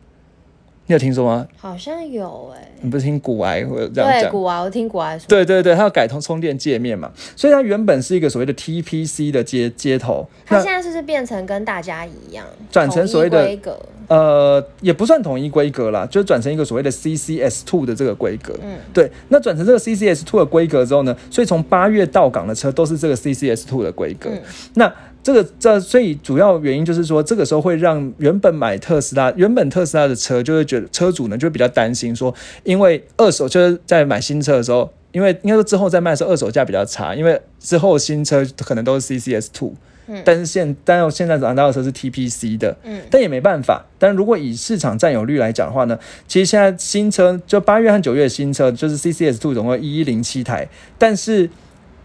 [0.88, 1.46] 你有听说吗？
[1.58, 4.22] 好像有哎，你不是听古埃或者这样讲？
[4.22, 5.26] 对，古埃我听古埃说。
[5.28, 13.78] 对对对，它要改通充电界面嘛，所以它原本是一个所谓的 TPC 的接接头，它现在是不是变成跟大家一样，转成所谓的规格？
[14.08, 18.58] 呃，也不算统一规格啦，就是转成一个所谓的 CCS Two 的这个规格。
[18.64, 19.12] 嗯，对。
[19.28, 24.30] 那转成这个 CCS Two 的规格之后呢，所以从八月到港的车都是这个 CCS Two 的规格。
[24.76, 24.90] 那
[25.28, 39.74] 这个这所以主要原因就是说，这个时候会让原本买特斯拉、原本特斯拉的车，就会觉得车主呢就比较担心说，因为二手就是在买新车的时候，因为应该说之后再卖的时候二手价比较差，因为之后新车可能都是 CCS Two，
[40.08, 43.86] 嗯，但是现但是现在拿到的车是 TPC 的，嗯，但也没办法。
[44.00, 51.50] 但如果以市场占有率来讲的话呢，其实现在新车就八月和九月新车就是 CCS Two 总共一一零七台，但是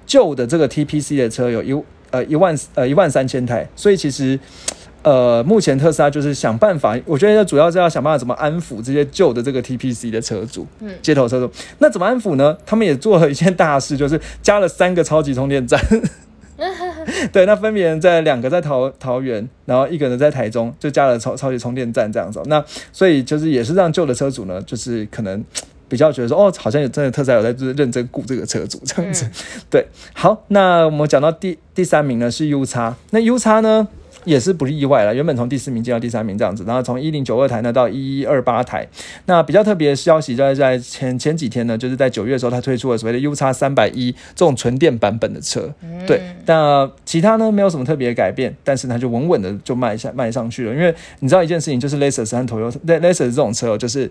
[0.04, 1.80] 旧的这个 TPC 的车有一。
[2.12, 4.38] 呃，一万呃一万三千台，所以其实，
[5.02, 11.50] 呃，目前特斯拉就是想办法，我觉得主要是要想办法怎么安抚这些旧的这个 TPC 的车主，嗯，街头车主。
[11.78, 12.56] 那怎么安抚呢？
[12.64, 15.80] 他们也做了一件大事，就是加了三个超级充电站。
[17.32, 22.40] 对，那分别在两个在桃桃园，然后一个呢在台中，就加了超超级充电站这样子。
[22.46, 25.44] 那所以就是也是让旧的车主呢，就是可能。
[25.92, 29.28] 比较觉得说哦，好像有真的特斯拉有在就是认真顾这个车主这样子，
[29.68, 29.86] 对。
[30.14, 33.86] 好，那我们讲到第第三名呢是 U 叉，那 U 叉呢
[34.24, 38.88] 也是不意外了，原本从第四名进到第三名这样子，然后从一零九二台呢到一一二八台。
[39.26, 45.70] 那比较特别的消息就是在前前几天呢，就是在九月的时候，它推出了所谓的 U 叉三百一这种纯电版本的车，
[46.06, 46.22] 对。
[46.46, 54.10] 那其他呢没有什么特别的改变，但是它就稳稳的就卖下卖上去了，因为你知道一件事情，就是 Lexus 和 Toyota Lexus 这种车就是。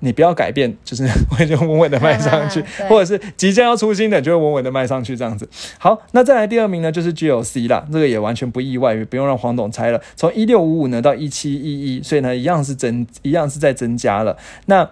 [0.00, 5.48] 你不要改变，就是 会就稳稳的迈上去， 或者是即将要出新的，就会稳稳的迈上去这样子。
[5.78, 10.00] 好，那再来第二名呢，就是 GOC 啦，这个也完全不意外，也不用让黄董猜了。
[10.16, 14.36] 从一六五五呢到一七一一，所以呢一样是增，一样是在增加了。
[14.66, 14.88] 那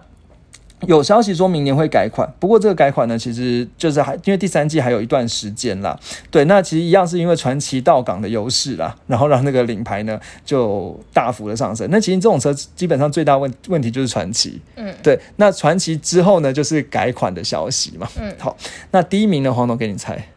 [0.87, 5.99] 有消息说明年会改款，不过这个改款呢，其实就是还因为第三季还有一段时间啦。
[6.31, 11.85] 对，那其实一样是因为传奇到港的优势啦，然后让那个领牌呢就大幅的上升。
[11.91, 15.19] 那其实这种车基本上最大问问题就是传奇，嗯，对。
[15.35, 18.07] 那传奇之后呢，就是改款的消息嘛。
[18.17, 18.55] 嗯，好，
[18.91, 20.29] 那第一名呢，黄总给你猜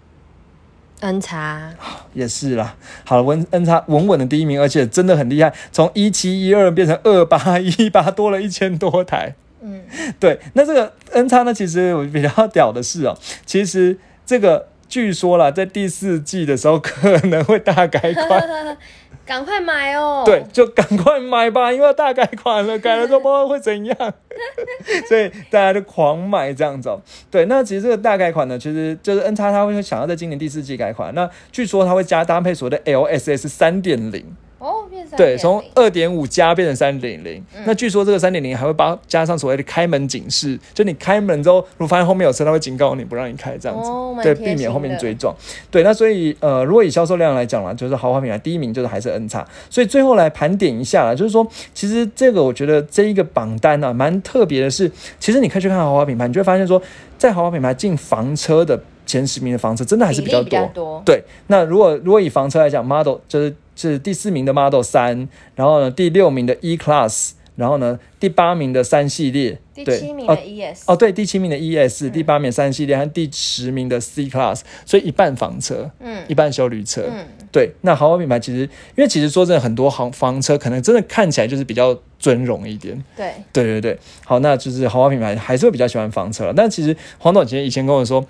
[0.99, 1.72] ，N 叉
[2.14, 2.74] 也是啦。
[3.05, 9.36] 好了，稳 N 叉稳稳的第一名，而且真的很厉害，从一七一二变成二八一八，多了一千多台。
[9.62, 9.80] 嗯，
[10.18, 13.96] 对，那这个 N 叉呢，其实我比较屌的是哦，其实
[14.26, 18.76] 这个据说啦，在第四季的时候可能会大改款，
[19.24, 20.24] 赶快买哦。
[20.26, 23.96] 对，就赶快买吧，因为大改款了，改了之后不知道会怎样，
[25.08, 26.88] 所以大家就狂买这样子。
[26.88, 27.00] 哦
[27.30, 34.36] 对，那其实这个大改款呢，其实就是 N 叉它会想要在今年第四季改款，那据说它会加搭配所谓的 LSS 三点零。
[34.62, 34.84] 哦，
[35.16, 37.44] 对，从二点五加变成三点零。
[37.66, 43.90] 那据说这个三点零还会把加上所谓的开门警示，就你开门之后，如果发现后面有车，它会警告你不让你开，这样子，
[44.22, 45.34] 对，避免后面追撞。
[45.68, 49.44] 对，那所以呃，如果以销售量来讲啦，就是豪华品牌第一名就是还是 N 叉。
[49.68, 51.44] 所以最后来盘点一下啦，就是说，
[51.74, 54.88] 其实这个我觉得这一个榜单呢，蛮特别的是，
[55.18, 56.80] 其实你可以去看豪华品牌，你就会发现说，
[57.18, 61.02] 在豪华品牌进房车的前十名的房车，真的还是比较多。
[61.04, 63.52] 对，那如果如果以房车来讲，Model 就是。
[63.74, 78.60] 是第四名的 Model 三，然后呢，第六名的 E Class，然后呢，第八名的三系列，第七名的 ES，哦，对，第七名的 ES，第八名三系列和第十名的 C Class，所以一半房车，嗯，一半修旅车，嗯，对，那豪华品牌其实，
[78.96, 88.24] 因为其实说真的，很多房房车可能真的看起来就是比较尊荣一点，对，对对对，好，那就是豪华品牌还是会比较喜欢房车了，但其实黄总其实以前跟我说。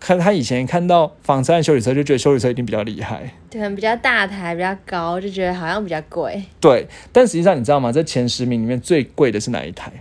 [0.00, 6.42] 看他以前看到房车和修理车，就觉得修理车一定比较厉害，可能比较大台、比较高，就觉得好像比较贵。
[6.60, 7.90] 对，但实际上你知道吗？
[7.90, 9.92] 这前十名里面最贵的是哪一台？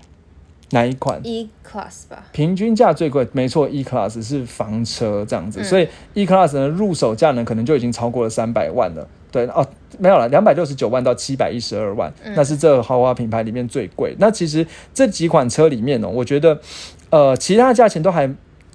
[0.71, 2.25] 哪一款？E Class 吧。
[2.33, 9.07] 平均价最贵，没错，E Class 是房车这样子，所以 E Class 呢入手价呢可能就已经超过了三百万了。
[9.31, 9.65] 对哦，
[9.97, 14.13] 没有了，两百六十九万到七百一十二万，那是这豪华品牌里面最贵。
[14.19, 16.59] 那其实这几款车里面呢，我觉得
[17.09, 18.29] 呃，其他价钱都还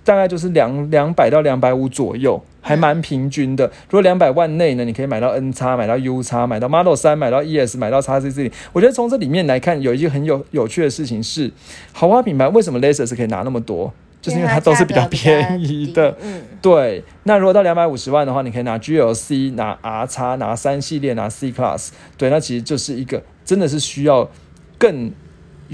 [0.05, 3.65] 大概就是两两百到两百五左右，还蛮平均的。
[3.89, 8.51] 如果两百万内呢，你可以买到 N 叉，买到 U 叉，买到 Model 三，买到 ES，买到叉 C C。
[8.73, 11.51] 我觉得从这里面来看，有一件很有有趣的事情是，
[11.93, 13.93] 豪华品牌为什么 Lexus 可以拿那么多？
[14.21, 17.03] 就是因为它都是比较便宜的，嗯，对。
[17.25, 24.31] 那如果到两百五十万的话，你可以拿 GLC、拿 R 叉、拿三系列、拿 C Class，对，那其实就是一个真的是需要
[24.79, 25.11] 更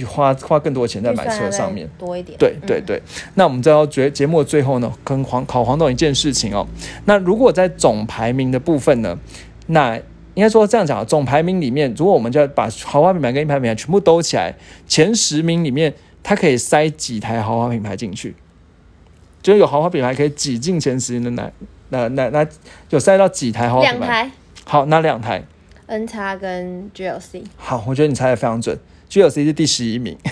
[0.04, 2.38] 花花更多钱在买车上面多一点。
[2.38, 3.02] 对对对。
[3.34, 6.66] 那我们在节节目的最后呢，跟黄考黄董一件事情哦。
[7.04, 9.18] 那如果在总排名的部分呢，
[9.66, 9.96] 那
[10.34, 14.54] 应该说这样讲，总排名里面，如果我们就要把豪华品牌跟一牌品牌全部兜起来，
[14.86, 15.94] 前十名里面。
[16.20, 18.34] 它可以塞几台豪华品牌进去？
[19.40, 21.50] 就是有豪华品牌可以挤进前十名的那
[21.88, 22.46] 那那那，
[22.90, 24.06] 有塞到几台豪华品牌？
[24.06, 24.30] 两台。
[24.64, 25.42] 好，那两台。
[25.86, 27.44] N 叉跟 GLC。
[27.56, 28.76] 好，我觉得你猜的非常准。
[29.10, 30.16] GLC 是第十一名。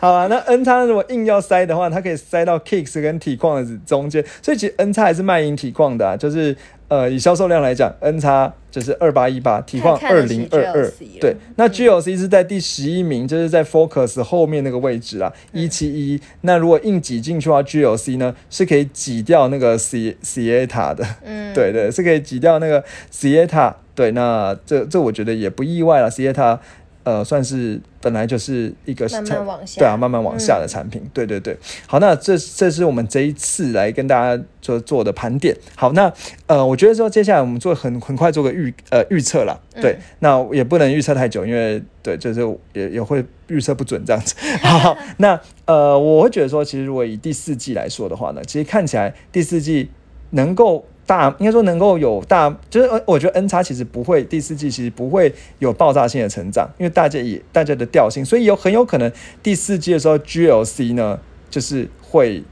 [0.00, 6.56] 好啊，那 N 叉如果硬要塞的话，它可以塞到 Kicks 跟体矿的中间，所以其实 N 叉还是卖赢体矿的，啊就是。
[6.88, 11.34] 呃，以销售量来讲，N 叉就是二八一八，体况二零二二，对。
[11.56, 16.20] 那 GLC 是在第十一名，就是在 Focus 后面那个位置啊，一七一。
[16.42, 23.74] 那如果硬挤进去的话，GLC 呢是可以挤掉那个 C Ceta 的，嗯，对对，是可以挤掉那个 Ceta。
[23.94, 26.58] 对，那这这我觉得也不意外了，Ceta。
[27.06, 31.56] 呃，算是本来就是一个慢慢往下，对啊，慢慢往下的产品，对对对。
[31.86, 35.56] 好，那这这是我们这一次来跟大家做做的盘点。
[35.76, 36.12] 好，那
[36.48, 42.40] 呃，我觉得说接下来我们做很很快做个预呃预测了，对，那也不能预测太久，因为对，就是
[42.72, 44.34] 也也会预测不准这样子。
[44.66, 49.90] 好， 那呃，我会觉得说，其实如果以第四季来说的话呢，其实看起来第四季
[50.30, 50.84] 能够。
[51.06, 59.10] 大应该说能够有大，就是呃，我觉得 N 叉其实不会第四季其实不会有爆炸性的成长，因为大家也大家的调性，所以有很有可能
[59.42, 62.42] 第四季的时候 GLC 呢就是会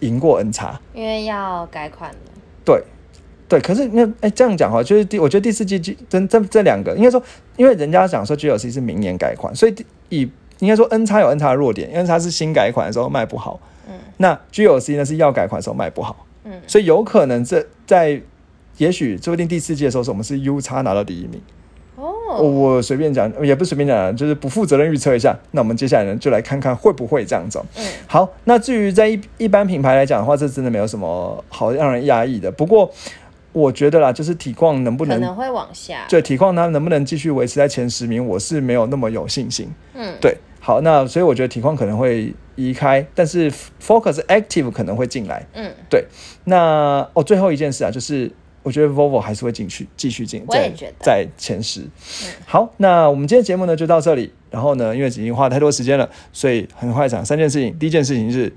[0.00, 2.16] 赢过 N 叉，因为要改款了。
[2.64, 2.82] 对
[3.48, 5.94] 对，可是那哎这样讲哈，就是第我觉得第四季这
[6.26, 7.22] 这这两个应该说，
[7.56, 9.74] 因为人家讲说 GLC 是明年改款，所以
[10.08, 10.28] 以
[10.58, 16.26] 应该说 N 叉有 N 叉的弱点，N 叉是新改款的时候卖不好，嗯，那 GLC 呢是要改款的时候卖不好。
[16.44, 18.20] 嗯，所以有可能这在，
[18.78, 21.40] 也许说不定第四季的时候，是我们是 U 叉拿到第一名。
[21.96, 25.38] 哦，我随便讲，也不随便讲，就是不负责任预测一下。
[25.50, 27.64] 那我们接下来呢，就来看看会不会这样走。
[27.76, 28.28] 嗯，好。
[28.44, 32.50] 那至于在一一般品牌来讲的话，这真的没有什么好让人压抑的。
[32.50, 32.90] 不过
[33.52, 39.68] 我觉得啦，就是体况能不能可能会往下，对体况它能不能继续维持在前十名，我是没有那么有信心。
[39.94, 40.36] 嗯，对。
[40.64, 45.44] 好，那所以我觉得体况可能会移开，但是 Focus Active 可能会进来。
[45.54, 46.04] 嗯，对。
[46.44, 48.30] 那哦，最后一件事啊，就是
[48.62, 51.82] 我觉得 Volvo 还是会进去，继续进，在在前十。
[52.46, 54.32] 好，那我们今天节目呢就到这里。
[54.52, 57.76] 然后呢，因为已经花太多时间了，所以很快讲三件事情。
[57.76, 58.54] 第一件事情是，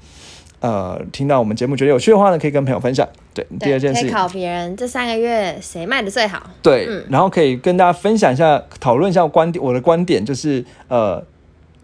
[0.60, 3.10] 呃，听到我们节目觉得有趣的话呢，可以跟朋友分享。
[3.34, 6.52] 对，第二件事可以考别人这三个月谁卖的最好。
[6.62, 9.64] 对，然后可以跟大家分享一下，讨论一下观点。
[9.64, 11.26] 我的观点就是，呃。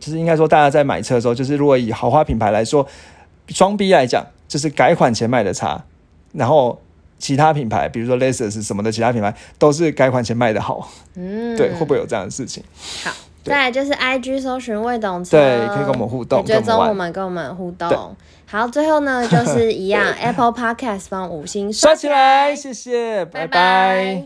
[0.02, 2.86] 就是应该说，大家在买车的时候，就是如果以豪华品牌来说，
[3.48, 5.82] 双 B 来讲，就是改款前卖的差，
[6.34, 6.82] 然后
[7.20, 10.90] 其他品牌，比如说 Lexus 什么的，其他品牌都是改款前卖的好。
[11.16, 12.64] 嗯，对，会不会有这样的事情？
[13.04, 13.12] 好，
[13.44, 18.16] 再来就是 IG 搜寻未懂车，对，可以跟我们互动，追踪我们跟我们互动。
[18.48, 24.24] 好，最后呢，就是一样， Apple Podcast 帮五星刷起来，谢谢，拜拜。